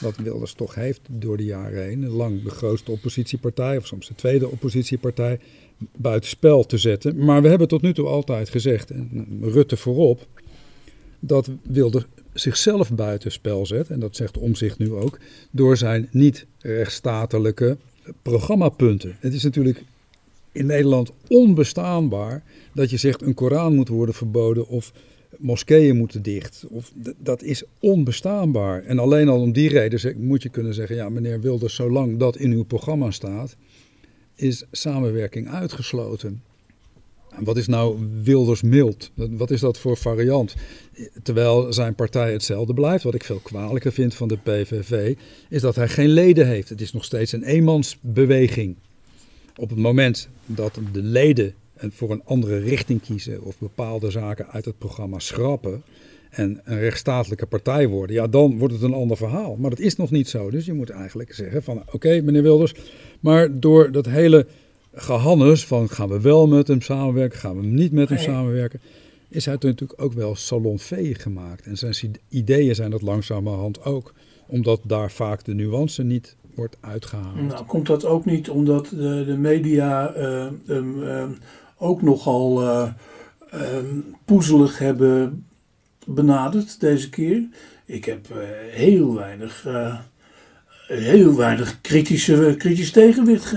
wat 0.00 0.16
Wilders 0.16 0.52
toch 0.52 0.74
heeft 0.74 1.00
door 1.10 1.36
de 1.36 1.44
jaren 1.44 1.84
heen, 1.84 2.08
lang 2.08 2.42
de 2.42 2.50
grootste 2.50 2.90
oppositiepartij 2.90 3.76
of 3.76 3.86
soms 3.86 4.08
de 4.08 4.14
tweede 4.14 4.50
oppositiepartij, 4.50 5.38
buitenspel 5.96 6.64
te 6.66 6.78
zetten. 6.78 7.24
Maar 7.24 7.42
we 7.42 7.48
hebben 7.48 7.68
tot 7.68 7.82
nu 7.82 7.94
toe 7.94 8.06
altijd 8.06 8.48
gezegd, 8.48 8.90
en 8.90 9.38
Rutte 9.42 9.76
voorop, 9.76 10.26
dat 11.20 11.50
Wilders 11.62 12.04
zichzelf 12.32 12.92
buitenspel 12.92 13.66
zet, 13.66 13.90
en 13.90 14.00
dat 14.00 14.16
zegt 14.16 14.38
Omzicht 14.38 14.78
nu 14.78 14.92
ook, 14.92 15.18
door 15.50 15.76
zijn 15.76 16.08
niet-rechtsstatelijke 16.10 17.76
programmapunten. 18.22 19.16
Het 19.20 19.34
is 19.34 19.42
natuurlijk 19.42 19.84
in 20.56 20.66
Nederland 20.66 21.12
onbestaanbaar 21.28 22.42
dat 22.74 22.90
je 22.90 22.96
zegt 22.96 23.22
een 23.22 23.34
Koran 23.34 23.74
moet 23.74 23.88
worden 23.88 24.14
verboden 24.14 24.68
of 24.68 24.92
moskeeën 25.38 25.96
moeten 25.96 26.22
dicht. 26.22 26.64
Of, 26.68 26.92
dat 27.18 27.42
is 27.42 27.62
onbestaanbaar. 27.80 28.82
En 28.82 28.98
alleen 28.98 29.28
al 29.28 29.40
om 29.40 29.52
die 29.52 29.68
reden 29.68 30.16
moet 30.18 30.42
je 30.42 30.48
kunnen 30.48 30.74
zeggen, 30.74 30.96
ja 30.96 31.08
meneer 31.08 31.40
Wilders, 31.40 31.74
zolang 31.74 32.18
dat 32.18 32.36
in 32.36 32.52
uw 32.52 32.64
programma 32.64 33.10
staat, 33.10 33.56
is 34.34 34.64
samenwerking 34.70 35.48
uitgesloten. 35.48 36.42
Wat 37.38 37.56
is 37.56 37.66
nou 37.66 37.98
Wilders 38.22 38.62
mild? 38.62 39.10
Wat 39.14 39.50
is 39.50 39.60
dat 39.60 39.78
voor 39.78 39.96
variant? 39.96 40.54
Terwijl 41.22 41.72
zijn 41.72 41.94
partij 41.94 42.32
hetzelfde 42.32 42.74
blijft. 42.74 43.04
Wat 43.04 43.14
ik 43.14 43.24
veel 43.24 43.38
kwalijker 43.42 43.92
vind 43.92 44.14
van 44.14 44.28
de 44.28 44.36
PVV, 44.36 45.14
is 45.48 45.60
dat 45.60 45.76
hij 45.76 45.88
geen 45.88 46.08
leden 46.08 46.46
heeft. 46.46 46.68
Het 46.68 46.80
is 46.80 46.92
nog 46.92 47.04
steeds 47.04 47.32
een 47.32 47.42
eenmansbeweging. 47.42 48.76
Op 49.56 49.70
het 49.70 49.78
moment 49.78 50.28
dat 50.46 50.80
de 50.92 51.02
leden 51.02 51.54
voor 51.76 52.10
een 52.10 52.24
andere 52.24 52.58
richting 52.58 53.02
kiezen 53.02 53.42
of 53.42 53.58
bepaalde 53.58 54.10
zaken 54.10 54.48
uit 54.48 54.64
het 54.64 54.78
programma 54.78 55.18
schrappen 55.18 55.82
en 56.30 56.60
een 56.64 56.78
rechtsstatelijke 56.78 57.46
partij 57.46 57.88
worden, 57.88 58.16
ja, 58.16 58.26
dan 58.26 58.58
wordt 58.58 58.74
het 58.74 58.82
een 58.82 58.94
ander 58.94 59.16
verhaal. 59.16 59.56
Maar 59.56 59.70
dat 59.70 59.78
is 59.78 59.96
nog 59.96 60.10
niet 60.10 60.28
zo. 60.28 60.50
Dus 60.50 60.66
je 60.66 60.72
moet 60.72 60.90
eigenlijk 60.90 61.34
zeggen 61.34 61.62
van 61.62 61.82
oké, 61.92 62.20
meneer 62.20 62.42
Wilders, 62.42 62.74
maar 63.20 63.60
door 63.60 63.92
dat 63.92 64.06
hele 64.06 64.46
gehannes 64.94 65.66
van 65.66 65.88
gaan 65.88 66.08
we 66.08 66.20
wel 66.20 66.46
met 66.46 66.68
hem 66.68 66.80
samenwerken, 66.80 67.38
gaan 67.38 67.60
we 67.60 67.66
niet 67.66 67.92
met 67.92 68.08
hem 68.08 68.18
samenwerken, 68.18 68.80
is 69.28 69.44
hij 69.44 69.54
natuurlijk 69.54 70.02
ook 70.02 70.12
wel 70.12 70.34
salonveeg 70.34 71.22
gemaakt. 71.22 71.66
En 71.66 71.76
zijn 71.76 72.16
ideeën 72.28 72.74
zijn 72.74 72.90
dat 72.90 73.02
langzamerhand 73.02 73.84
ook, 73.84 74.14
omdat 74.46 74.80
daar 74.84 75.10
vaak 75.10 75.44
de 75.44 75.54
nuance 75.54 76.02
niet 76.02 76.36
wordt 76.56 76.76
uitgehaald. 76.80 77.40
Nou, 77.40 77.64
komt 77.64 77.86
dat 77.86 78.04
ook 78.04 78.24
niet 78.24 78.50
omdat 78.50 78.86
de, 78.86 79.24
de 79.26 79.36
media 79.36 80.16
uh, 80.66 81.24
ook 81.78 82.02
nogal 82.02 82.62
uh, 82.62 82.88
poezelig 84.24 84.78
hebben 84.78 85.46
benaderd 86.06 86.80
deze 86.80 87.10
keer? 87.10 87.48
Ik 87.84 88.04
heb 88.04 88.26
heel 88.70 89.14
weinig 89.14 89.66
heel 90.86 91.36
weinig 91.36 91.80
kritische, 91.80 92.54
kritisch 92.58 92.90
tegenwicht 92.90 93.54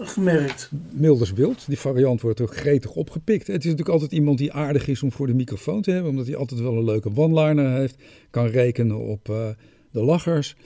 gemerkt. 0.00 0.70
Milders 0.90 1.32
wild, 1.32 1.64
die 1.66 1.78
variant 1.78 2.20
wordt 2.20 2.40
ook 2.40 2.56
gretig 2.56 2.94
opgepikt. 2.94 3.46
Het 3.46 3.56
is 3.56 3.64
natuurlijk 3.64 3.88
altijd 3.88 4.12
iemand 4.12 4.38
die 4.38 4.52
aardig 4.52 4.88
is 4.88 5.02
om 5.02 5.12
voor 5.12 5.26
de 5.26 5.34
microfoon 5.34 5.82
te 5.82 5.90
hebben, 5.90 6.10
omdat 6.10 6.26
hij 6.26 6.36
altijd 6.36 6.60
wel 6.60 6.76
een 6.76 6.84
leuke 6.84 7.10
one-liner 7.14 7.70
heeft, 7.70 7.96
kan 8.30 8.46
rekenen 8.46 8.96
op 8.96 9.24
de 9.90 10.04
lachers. 10.04 10.56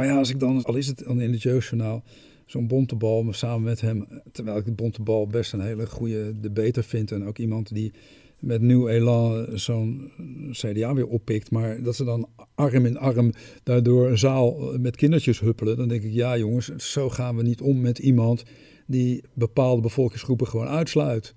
Maar 0.00 0.08
ja, 0.08 0.16
als 0.16 0.30
ik 0.30 0.40
dan, 0.40 0.62
al 0.64 0.76
is 0.76 0.86
het 0.86 1.04
dan 1.04 1.20
in 1.20 1.32
het 1.32 1.42
jeugdjournaal, 1.42 2.02
zo'n 2.46 2.66
bontebal 2.66 3.26
samen 3.30 3.62
met 3.62 3.80
hem, 3.80 4.06
terwijl 4.32 4.56
ik 4.56 4.64
de 4.64 4.72
bontebal 4.72 5.26
best 5.26 5.52
een 5.52 5.60
hele 5.60 5.86
goede 5.86 6.40
debater 6.40 6.84
vind 6.84 7.12
en 7.12 7.24
ook 7.24 7.38
iemand 7.38 7.74
die 7.74 7.92
met 8.38 8.60
nieuw 8.60 8.88
elan 8.88 9.46
zo'n 9.58 10.12
CDA 10.50 10.94
weer 10.94 11.06
oppikt. 11.06 11.50
Maar 11.50 11.82
dat 11.82 11.96
ze 11.96 12.04
dan 12.04 12.28
arm 12.54 12.86
in 12.86 12.98
arm 12.98 13.32
daardoor 13.62 14.08
een 14.08 14.18
zaal 14.18 14.78
met 14.78 14.96
kindertjes 14.96 15.40
huppelen. 15.40 15.76
Dan 15.76 15.88
denk 15.88 16.02
ik, 16.02 16.12
ja 16.12 16.38
jongens, 16.38 16.76
zo 16.76 17.10
gaan 17.10 17.36
we 17.36 17.42
niet 17.42 17.60
om 17.60 17.80
met 17.80 17.98
iemand 17.98 18.42
die 18.86 19.24
bepaalde 19.34 19.82
bevolkingsgroepen 19.82 20.46
gewoon 20.46 20.68
uitsluit. 20.68 21.34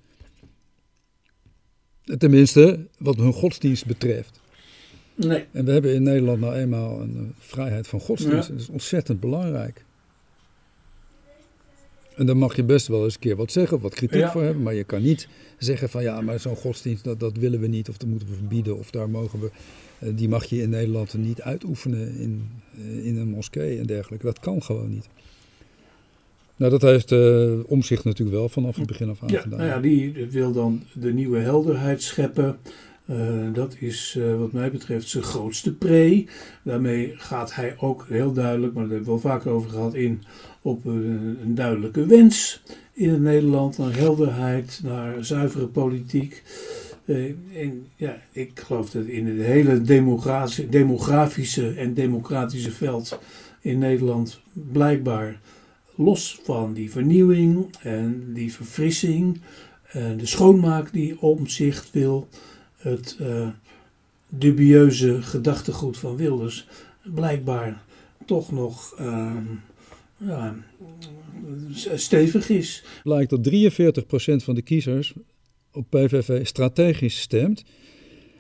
Tenminste, 2.17 2.88
wat 2.97 3.15
hun 3.15 3.34
godsdienst 3.34 3.86
betreft. 3.86 4.42
Nee. 5.15 5.45
En 5.52 5.65
we 5.65 5.71
hebben 5.71 5.93
in 5.93 6.04
Nederland 6.04 6.39
nou 6.39 6.56
eenmaal 6.56 7.02
een 7.02 7.34
vrijheid 7.38 7.88
van 7.88 7.99
godsdienst. 7.99 8.49
Dat 8.49 8.60
is 8.60 8.69
ontzettend 8.69 9.19
belangrijk. 9.19 9.84
En 12.15 12.26
dan 12.26 12.38
mag 12.38 12.56
je 12.56 12.63
best 12.63 12.88
wel 12.88 13.04
eens 13.04 13.13
een 13.13 13.19
keer 13.19 13.36
wat 13.36 13.52
zeggen, 13.52 13.80
wat 13.80 13.93
kritiek 13.93 14.28
voor 14.28 14.43
hebben. 14.43 14.63
Maar 14.63 14.73
je 14.73 14.84
kan 14.84 15.02
niet 15.02 15.28
zeggen 15.58 15.89
van 15.89 16.04
ja, 16.04 16.21
maar 16.21 16.39
zo'n 16.39 16.56
godsdienst, 16.56 17.04
dat, 17.04 17.19
dat 17.19 17.38
willen 17.38 17.60
we 17.60 17.67
niet. 17.67 17.89
Of 17.89 17.97
dat 17.97 18.10
moeten 18.10 18.28
we 18.28 18.36
verbieden. 18.36 18.78
Of 18.78 18.91
daar 18.91 19.10
mogen 19.10 19.39
we, 19.39 19.52
eh, 19.99 20.10
die 20.15 20.30
mag 20.30 20.45
je 20.45 20.62
in 20.62 20.69
Nederland 20.69 21.13
niet 21.13 21.41
uitoefenen 21.41 22.17
in, 22.17 22.49
eh, 22.78 23.06
in 23.06 23.17
een 23.17 23.30
moskee 23.30 23.80
en 23.80 23.86
dergelijke. 23.86 24.26
Dat 24.26 24.39
kan 24.39 24.63
gewoon 24.63 24.89
niet. 24.89 25.08
Nou, 26.56 26.71
dat 26.71 26.82
heeft 26.82 27.12
uh, 27.12 27.60
Omzicht 27.65 28.04
natuurlijk 28.04 28.38
wel 28.38 28.49
vanaf 28.49 28.76
het 28.76 28.88
begin 28.88 29.10
af 29.10 29.23
aan 29.23 29.30
ja, 29.30 29.41
gedaan. 29.41 29.60
Nou 29.60 29.71
ja, 29.71 29.80
die 29.80 30.28
wil 30.30 30.52
dan 30.52 30.84
de 30.93 31.13
nieuwe 31.13 31.39
helderheid 31.39 32.02
scheppen. 32.02 32.58
Dat 33.53 33.75
is 33.79 34.19
wat 34.37 34.51
mij 34.51 34.71
betreft 34.71 35.07
zijn 35.07 35.23
grootste 35.23 35.73
pre. 35.73 36.25
Daarmee 36.63 37.13
gaat 37.17 37.55
hij 37.55 37.75
ook 37.79 38.05
heel 38.09 38.33
duidelijk, 38.33 38.73
maar 38.73 38.83
daar 38.83 38.93
hebben 38.93 39.15
we 39.15 39.21
wel 39.21 39.31
vaker 39.31 39.51
over 39.51 39.69
gehad, 39.69 39.93
in 39.93 40.23
op 40.61 40.85
een, 40.85 41.55
duidelijke 41.55 42.05
wens 42.05 42.63
in 42.93 43.09
het 43.09 43.21
Nederland 43.21 43.77
naar 43.77 43.95
helderheid, 43.95 44.79
naar 44.83 45.25
zuivere 45.25 45.67
politiek. 45.67 46.43
Uh, 47.05 47.25
en 47.55 47.85
ja, 47.95 48.21
ik 48.31 48.59
geloof 48.59 48.89
dat 48.89 49.05
in 49.05 49.27
het 49.27 49.45
hele 49.45 49.81
demografische 50.69 51.73
en 51.73 51.93
democratische 51.93 52.71
veld 52.71 53.19
in 53.61 53.79
Nederland 53.79 54.41
blijkbaar 54.53 55.39
los 55.95 56.39
van 56.43 56.73
die 56.73 56.91
vernieuwing 56.91 57.75
en 57.81 58.33
die 58.33 58.53
verfrissing 58.53 59.41
en 59.91 60.17
de 60.17 60.25
schoonmaak 60.25 60.91
die 60.91 61.21
omzicht 61.21 61.91
wil, 61.91 62.27
het 62.83 63.17
uh, 63.21 63.47
dubieuze 64.29 65.21
gedachtegoed 65.21 65.97
van 65.97 66.15
Wilders, 66.15 66.67
blijkbaar 67.03 67.83
toch 68.25 68.51
nog 68.51 68.95
uh, 68.99 69.35
ja, 70.17 70.55
stevig 71.95 72.49
is. 72.49 72.83
Blijkt 73.03 73.29
dat 73.29 73.49
43% 73.51 74.43
van 74.43 74.55
de 74.55 74.61
kiezers 74.61 75.13
op 75.71 75.89
PVV 75.89 76.45
strategisch 76.45 77.19
stemt. 77.19 77.63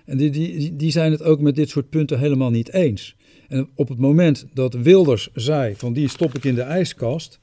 En 0.05 0.17
die, 0.17 0.29
die, 0.29 0.75
die 0.75 0.91
zijn 0.91 1.11
het 1.11 1.23
ook 1.23 1.41
met 1.41 1.55
dit 1.55 1.69
soort 1.69 1.89
punten 1.89 2.19
helemaal 2.19 2.49
niet 2.49 2.73
eens. 2.73 3.15
En 3.47 3.69
op 3.75 3.89
het 3.89 3.97
moment 3.97 4.45
dat 4.53 4.73
Wilders 4.73 5.29
zei 5.33 5.75
van 5.75 5.93
die 5.93 6.07
stop 6.07 6.35
ik 6.35 6.43
in 6.43 6.55
de 6.55 6.61
ijskast, 6.61 7.39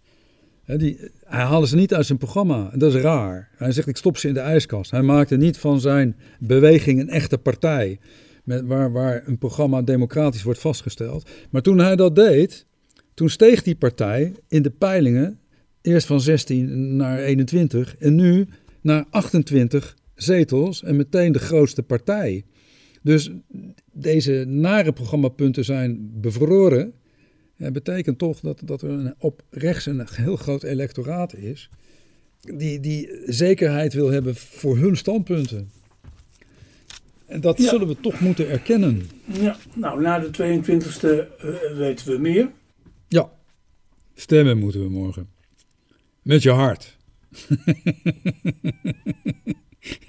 hij 0.70 1.44
haalde 1.44 1.66
ze 1.66 1.76
niet 1.76 1.94
uit 1.94 2.06
zijn 2.06 2.18
programma. 2.18 2.68
En 2.72 2.78
dat 2.78 2.94
is 2.94 3.02
raar. 3.02 3.48
Hij 3.56 3.72
zegt 3.72 3.88
ik 3.88 3.96
stop 3.96 4.16
ze 4.16 4.28
in 4.28 4.34
de 4.34 4.40
ijskast. 4.40 4.90
Hij 4.90 5.02
maakte 5.02 5.36
niet 5.36 5.58
van 5.58 5.80
zijn 5.80 6.16
beweging 6.38 7.00
een 7.00 7.08
echte 7.08 7.38
partij. 7.38 7.98
Met, 8.44 8.66
waar, 8.66 8.92
waar 8.92 9.22
een 9.26 9.38
programma 9.38 9.82
democratisch 9.82 10.42
wordt 10.42 10.60
vastgesteld. 10.60 11.30
Maar 11.50 11.62
toen 11.62 11.78
hij 11.78 11.96
dat 11.96 12.14
deed, 12.14 12.66
toen 13.14 13.28
steeg 13.28 13.62
die 13.62 13.76
partij 13.76 14.32
in 14.48 14.62
de 14.62 14.70
peilingen 14.70 15.38
eerst 15.82 16.06
van 16.06 16.20
16 16.20 16.96
naar 16.96 17.18
21 17.18 17.96
en 17.96 18.14
nu 18.14 18.46
naar 18.80 19.04
28 19.10 19.96
zetels 20.14 20.82
en 20.82 20.96
meteen 20.96 21.32
de 21.32 21.38
grootste 21.38 21.82
partij. 21.82 22.44
Dus 23.02 23.30
deze 23.92 24.44
nare 24.48 24.92
programmapunten 24.92 25.64
zijn 25.64 26.10
bevroren. 26.20 26.92
Dat 27.60 27.72
betekent 27.72 28.18
toch 28.18 28.40
dat, 28.40 28.60
dat 28.64 28.82
er 28.82 29.14
op 29.18 29.42
rechts 29.50 29.86
een 29.86 30.06
heel 30.12 30.36
groot 30.36 30.62
electoraat 30.62 31.34
is. 31.34 31.68
Die, 32.40 32.80
die 32.80 33.10
zekerheid 33.24 33.92
wil 33.92 34.10
hebben 34.10 34.36
voor 34.36 34.78
hun 34.78 34.96
standpunten. 34.96 35.70
En 37.26 37.40
dat 37.40 37.60
zullen 37.60 37.86
we 37.86 38.00
toch 38.00 38.20
moeten 38.20 38.48
erkennen. 38.48 39.08
Ja, 39.24 39.56
nou, 39.74 40.00
na 40.00 40.18
de 40.18 40.26
22e 40.26 41.04
uh, 41.44 41.76
weten 41.76 42.12
we 42.12 42.18
meer. 42.18 42.50
Ja, 43.08 43.30
stemmen 44.14 44.58
moeten 44.58 44.80
we 44.80 44.88
morgen. 44.88 45.28
Met 46.22 46.42
je 46.42 46.50
hart. 46.50 46.96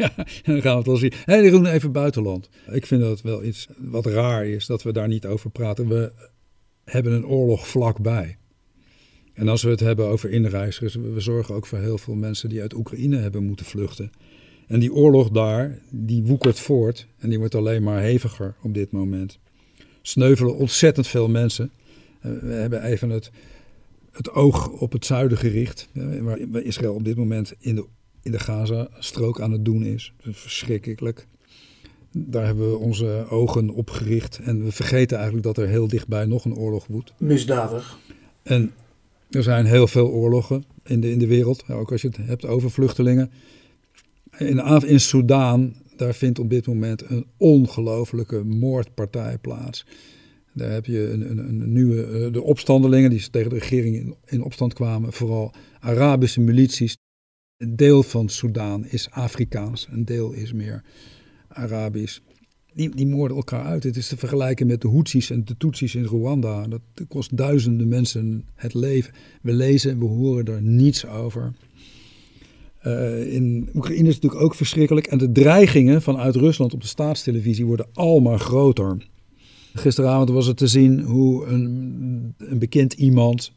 ja, 0.02 0.14
dan 0.44 0.62
gaan 0.62 0.72
we 0.72 0.78
het 0.78 0.86
wel 0.86 0.96
zien. 0.96 1.14
Hé, 1.26 1.50
hey, 1.50 1.74
even 1.74 1.92
buitenland. 1.92 2.50
Ik 2.72 2.86
vind 2.86 3.02
dat 3.02 3.22
wel 3.22 3.44
iets 3.44 3.68
wat 3.78 4.06
raar 4.06 4.46
is 4.46 4.66
dat 4.66 4.84
we 4.84 4.92
daar 4.92 5.08
niet 5.08 5.26
over 5.26 5.50
praten. 5.50 5.88
We 5.88 6.12
hebben 6.92 7.14
een 7.14 7.26
oorlog 7.26 7.68
vlakbij. 7.68 8.38
En 9.34 9.48
als 9.48 9.64
we 9.64 9.70
het 9.70 9.80
hebben 9.80 10.08
over 10.08 10.30
inreizigers, 10.30 10.96
we 10.96 11.20
zorgen 11.20 11.56
ook 11.56 11.66
voor 11.66 11.78
heel 11.78 11.98
veel 11.98 12.16
mensen 12.16 12.50
die 12.50 12.62
uit 12.62 12.74
Oekraïne 12.74 13.18
hebben 13.18 13.44
moeten 13.44 13.66
vluchten. 13.66 14.12
En 14.68 14.80
die 14.80 14.94
oorlog 14.94 15.30
daar, 15.30 15.80
die 15.90 16.24
woekert 16.24 16.60
voort 16.60 17.08
en 17.18 17.30
die 17.30 17.40
wordt 17.40 17.56
alleen 17.56 17.84
maar 17.84 18.02
heviger 18.02 18.56
op 18.62 18.74
dit 18.74 18.92
moment. 18.92 19.40
Sneuvelen 20.02 20.56
ontzettend 20.56 21.08
veel 21.08 21.30
mensen. 21.30 21.72
Eh, 22.20 22.32
we 22.42 22.54
hebben 22.54 22.84
even 22.84 23.10
het, 23.10 23.32
het 24.12 24.32
oog 24.32 24.70
op 24.70 24.92
het 24.92 25.06
zuiden 25.06 25.38
gericht, 25.38 25.90
waar 26.22 26.62
Israël 26.62 26.94
op 26.94 27.06
dit 27.06 27.16
moment 27.16 27.54
in 27.60 27.76
de 27.76 27.86
in 28.22 28.32
de 28.32 28.40
Gaza-strook 28.40 29.42
aan 29.42 29.52
het 29.52 29.66
doen 29.66 29.84
is 29.84 30.14
verschrikkelijk. 30.20 31.28
Daar 32.12 32.46
hebben 32.46 32.72
we 32.72 32.78
onze 32.78 33.26
ogen 33.30 33.70
op 33.70 33.90
gericht. 33.90 34.40
En 34.44 34.64
we 34.64 34.72
vergeten 34.72 35.18
eigenlijk 35.18 35.46
dat 35.46 35.58
er 35.58 35.68
heel 35.68 35.88
dichtbij 35.88 36.26
nog 36.26 36.46
een 36.46 36.56
oorlog 36.56 36.88
woedt. 36.88 37.14
Misdadig. 37.18 37.98
En 38.44 38.72
er 39.30 39.44
zijn 39.44 39.66
heel 39.66 39.88
veel 39.88 40.10
oorlogen 40.10 40.64
in 40.84 41.02
de, 41.02 41.12
in 41.12 41.20
de 41.20 41.28
wereld. 41.28 41.70
Ook 41.70 41.92
als 41.92 42.02
je 42.02 42.08
het 42.08 42.18
hebt 42.18 42.46
over 42.46 42.72
vluchtelingen. 42.72 43.32
In, 44.38 44.60
in 44.88 45.00
Soudaan, 45.00 45.76
daar 45.96 46.14
vindt 46.14 46.40
op 46.40 46.50
dit 46.50 46.68
moment 46.68 47.10
een 47.10 47.26
ongelofelijke 47.38 48.44
moordpartij 48.44 49.38
plaats. 49.38 49.86
Daar 50.54 50.72
heb 50.72 50.86
je 50.86 51.10
een, 51.12 51.30
een, 51.30 51.38
een, 51.38 51.74
nieuwe, 51.74 52.04
eh, 52.04 52.34
de 52.34 52.42
opstandelingen 52.42 53.10
die 53.10 53.30
tegen 53.30 53.50
de 53.50 53.58
regering 53.58 53.96
in, 53.96 54.16
in 54.26 54.44
opstand 54.44 54.74
kwamen. 54.74 55.14
Vooral 55.14 55.52
Arabische 55.80 56.42
milities. 56.42 56.98
Een 57.58 57.76
deel 57.76 58.04
van 58.04 58.30
Soudaan 58.30 58.86
is 58.86 59.10
Afrikaans, 59.10 59.88
een 59.92 60.06
deel 60.06 60.32
is 60.32 60.54
meer 60.54 60.84
Arabisch. 61.54 62.20
Die, 62.74 63.08
moorden 63.08 63.38
elkaar 63.38 63.64
uit. 63.64 63.84
Het 63.84 63.98
is 63.98 64.08
te 64.08 64.18
vergelijken 64.18 64.68
met 64.68 64.82
de 64.82 64.88
Houthis 64.88 65.30
en 65.30 65.46
de 65.46 65.58
Tutsis 65.58 65.96
in 65.96 66.06
Rwanda. 66.06 66.68
Dat 66.68 66.82
kost 67.08 67.38
duizenden 67.38 67.88
mensen 67.88 68.46
het 68.56 68.74
leven. 68.74 69.14
We 69.42 69.54
lezen 69.54 69.92
en 69.92 70.00
we 70.00 70.06
horen 70.06 70.46
er 70.46 70.62
niets 70.62 71.06
over. 71.06 71.54
Uh, 72.86 73.34
in 73.34 73.70
Oekraïne 73.76 74.08
is 74.08 74.14
het 74.14 74.24
natuurlijk 74.24 74.52
ook 74.52 74.56
verschrikkelijk. 74.56 75.08
En 75.08 75.18
de 75.18 75.32
dreigingen 75.32 76.02
vanuit 76.02 76.36
Rusland 76.36 76.74
op 76.74 76.82
de 76.82 76.88
staatstelevisie 76.88 77.66
worden 77.66 77.88
allemaal 77.94 78.38
groter. 78.38 78.98
Gisteravond 79.74 80.30
was 80.30 80.46
het 80.46 80.58
te 80.58 80.68
zien 80.68 81.02
hoe 81.02 81.46
een, 81.46 82.34
een 82.38 82.60
bekend 82.60 82.94
iemand 82.94 83.52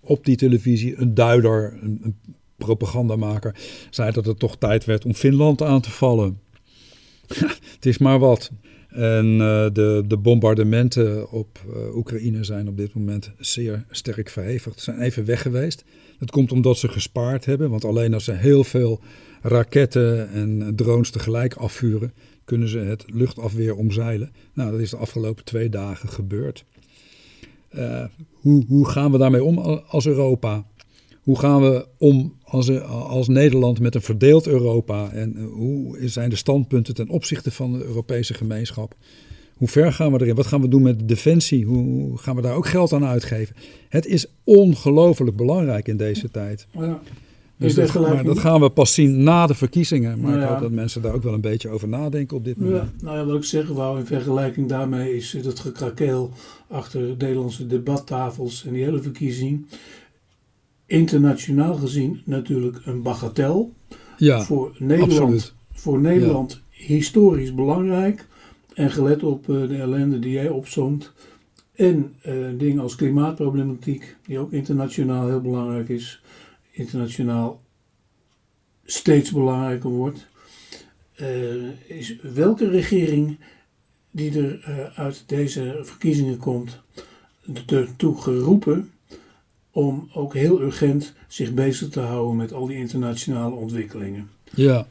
op 0.00 0.24
die 0.24 0.36
televisie, 0.36 0.96
een 0.96 1.14
duider, 1.14 1.78
een, 1.82 2.00
een 2.02 2.16
propagandamaker, 2.56 3.54
zei 3.90 4.12
dat 4.12 4.24
het 4.24 4.38
toch 4.38 4.56
tijd 4.56 4.84
werd 4.84 5.04
om 5.04 5.14
Finland 5.14 5.62
aan 5.62 5.80
te 5.80 5.90
vallen. 5.90 6.38
het 7.74 7.86
is 7.86 7.98
maar 7.98 8.18
wat. 8.18 8.50
En 8.88 9.26
uh, 9.26 9.66
de, 9.72 10.04
de, 10.06 10.16
bombardementen 10.16 11.30
op 11.30 11.60
uh, 11.68 11.96
Oekraïne 11.96 12.44
zijn 12.44 12.68
op 12.68 12.76
dit 12.76 12.94
moment 12.94 13.30
zeer 13.38 13.84
sterk 13.90 14.28
verhevigd. 14.28 14.80
Ze 14.80 14.84
zijn 14.84 15.00
even 15.00 15.24
weg 15.24 15.42
geweest. 15.42 15.84
Dat 16.18 16.30
komt 16.30 16.52
omdat 16.52 16.78
ze 16.78 16.88
gespaard 16.88 17.44
hebben. 17.44 17.70
Want 17.70 17.84
alleen 17.84 18.14
als 18.14 18.24
ze 18.24 18.32
heel 18.32 18.64
veel 18.64 19.00
raketten 19.42 20.30
en 20.30 20.72
drones 20.76 21.10
tegelijk 21.10 21.54
afvuren, 21.54 22.12
kunnen 22.44 22.68
ze 22.68 22.78
het 22.78 23.04
luchtafweer 23.06 23.76
omzeilen. 23.76 24.32
Nou, 24.52 24.70
dat 24.70 24.80
is 24.80 24.90
de 24.90 24.96
afgelopen 24.96 25.44
twee 25.44 25.68
dagen 25.68 26.08
gebeurd. 26.08 26.64
Uh, 27.76 28.04
hoe, 28.30 28.64
hoe 28.66 28.88
gaan 28.88 29.12
we 29.12 29.18
daarmee 29.18 29.44
om 29.44 29.58
als 29.88 30.06
Europa? 30.06 30.64
Hoe 31.24 31.38
gaan 31.38 31.62
we 31.62 31.86
om 31.98 32.34
als, 32.44 32.80
als 32.88 33.28
Nederland 33.28 33.80
met 33.80 33.94
een 33.94 34.02
verdeeld 34.02 34.46
Europa? 34.46 35.10
En 35.10 35.36
eh, 35.36 35.44
hoe 35.52 35.96
zijn 36.08 36.30
de 36.30 36.36
standpunten 36.36 36.94
ten 36.94 37.08
opzichte 37.08 37.50
van 37.50 37.72
de 37.72 37.84
Europese 37.84 38.34
gemeenschap? 38.34 38.94
Hoe 39.54 39.68
ver 39.68 39.92
gaan 39.92 40.12
we 40.12 40.20
erin? 40.20 40.34
Wat 40.34 40.46
gaan 40.46 40.60
we 40.60 40.68
doen 40.68 40.82
met 40.82 41.08
defensie? 41.08 41.64
Hoe 41.64 42.18
gaan 42.18 42.36
we 42.36 42.42
daar 42.42 42.54
ook 42.54 42.66
geld 42.66 42.92
aan 42.92 43.04
uitgeven? 43.04 43.56
Het 43.88 44.06
is 44.06 44.26
ongelooflijk 44.44 45.36
belangrijk 45.36 45.88
in 45.88 45.96
deze 45.96 46.30
tijd. 46.30 46.66
Ja. 46.70 47.00
Dus 47.56 47.74
dat, 47.74 47.94
maar 47.94 48.24
dat 48.24 48.38
gaan 48.38 48.60
we 48.60 48.70
pas 48.70 48.94
zien 48.94 49.22
na 49.22 49.46
de 49.46 49.54
verkiezingen. 49.54 50.20
Maar 50.20 50.42
ik 50.42 50.48
hoop 50.48 50.60
dat 50.60 50.70
mensen 50.70 51.02
daar 51.02 51.14
ook 51.14 51.22
wel 51.22 51.34
een 51.34 51.40
beetje 51.40 51.68
over 51.68 51.88
nadenken 51.88 52.36
op 52.36 52.44
dit 52.44 52.56
moment. 52.56 52.90
Ja, 52.96 53.04
nou 53.04 53.18
ja, 53.18 53.24
wat 53.24 53.36
ik 53.36 53.44
zeggen 53.44 53.74
wou 53.74 53.98
in 53.98 54.06
vergelijking 54.06 54.68
daarmee 54.68 55.16
is 55.16 55.32
het 55.32 55.58
gekrakeel 55.58 56.30
achter 56.68 57.00
Nederlandse 57.00 57.66
debattafels 57.66 58.64
en 58.66 58.72
die 58.72 58.84
hele 58.84 59.02
verkiezing 59.02 59.66
internationaal 60.86 61.74
gezien 61.74 62.22
natuurlijk 62.24 62.80
een 62.84 63.02
bagatel. 63.02 63.72
Ja, 64.16 64.42
voor 64.42 64.74
Nederland, 64.78 65.54
Voor 65.72 66.00
Nederland 66.00 66.60
historisch 66.70 67.54
belangrijk. 67.54 68.26
En 68.74 68.90
gelet 68.90 69.22
op 69.22 69.48
uh, 69.48 69.68
de 69.68 69.76
ellende 69.76 70.18
die 70.18 70.32
jij 70.32 70.48
opzomt. 70.48 71.12
En 71.74 72.14
uh, 72.26 72.46
dingen 72.58 72.82
als 72.82 72.96
klimaatproblematiek, 72.96 74.16
die 74.26 74.38
ook 74.38 74.52
internationaal 74.52 75.26
heel 75.26 75.40
belangrijk 75.40 75.88
is. 75.88 76.22
Internationaal 76.70 77.62
steeds 78.84 79.30
belangrijker 79.30 79.90
wordt. 79.90 80.26
Uh, 81.20 81.28
is 81.86 82.16
welke 82.22 82.68
regering 82.68 83.38
die 84.10 84.42
er 84.42 84.92
uit 84.96 85.24
deze 85.26 85.80
verkiezingen 85.82 86.36
komt, 86.38 86.80
ertoe 87.66 88.20
geroepen 88.20 88.90
om 89.74 90.08
ook 90.12 90.34
heel 90.34 90.60
urgent 90.60 91.12
zich 91.28 91.54
bezig 91.54 91.88
te 91.88 92.00
houden 92.00 92.36
met 92.36 92.52
al 92.52 92.66
die 92.66 92.76
internationale 92.76 93.54
ontwikkelingen. 93.54 94.28
Ja. 94.54 94.86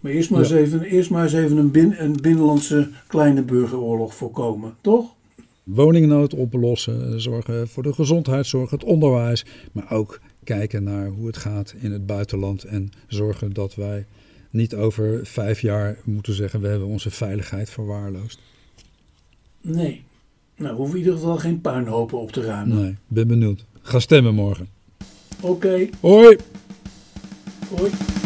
Maar 0.00 0.12
eerst 0.12 0.30
maar, 0.30 0.40
eens, 0.40 0.50
even, 0.50 0.82
eerst 0.82 1.10
maar 1.10 1.22
eens 1.22 1.32
even 1.32 1.56
een, 1.56 1.70
bin, 1.70 1.94
een 1.98 2.16
binnenlandse 2.20 2.88
kleine 3.06 3.42
burgeroorlog 3.42 4.14
voorkomen, 4.14 4.74
toch? 4.80 5.14
Woningnood 5.62 6.34
oplossen, 6.34 7.20
zorgen 7.20 7.68
voor 7.68 7.82
de 7.82 7.92
gezondheidszorg, 7.92 8.70
het 8.70 8.84
onderwijs, 8.84 9.44
maar 9.72 9.92
ook 9.92 10.20
kijken 10.44 10.82
naar 10.82 11.08
hoe 11.08 11.26
het 11.26 11.36
gaat 11.36 11.74
in 11.80 11.92
het 11.92 12.06
buitenland 12.06 12.64
en 12.64 12.90
zorgen 13.06 13.52
dat 13.52 13.74
wij 13.74 14.06
niet 14.50 14.74
over 14.74 15.26
vijf 15.26 15.60
jaar 15.60 15.98
moeten 16.04 16.34
zeggen 16.34 16.60
we 16.60 16.68
hebben 16.68 16.88
onze 16.88 17.10
veiligheid 17.10 17.70
verwaarloosd. 17.70 18.38
Nee. 19.60 20.06
Nou, 20.56 20.70
we 20.70 20.76
hoeven 20.76 20.98
in 20.98 21.04
ieder 21.04 21.18
geval 21.18 21.36
geen 21.36 21.60
puinhopen 21.60 22.18
op 22.18 22.32
te 22.32 22.42
ruimen. 22.42 22.82
Nee, 22.82 22.96
ben 23.06 23.26
benieuwd. 23.26 23.64
Ga 23.88 24.00
stemmen 24.00 24.34
morgen. 24.34 24.68
Oké. 25.40 25.88
Hoi. 26.00 26.36
Hoi. 27.70 28.17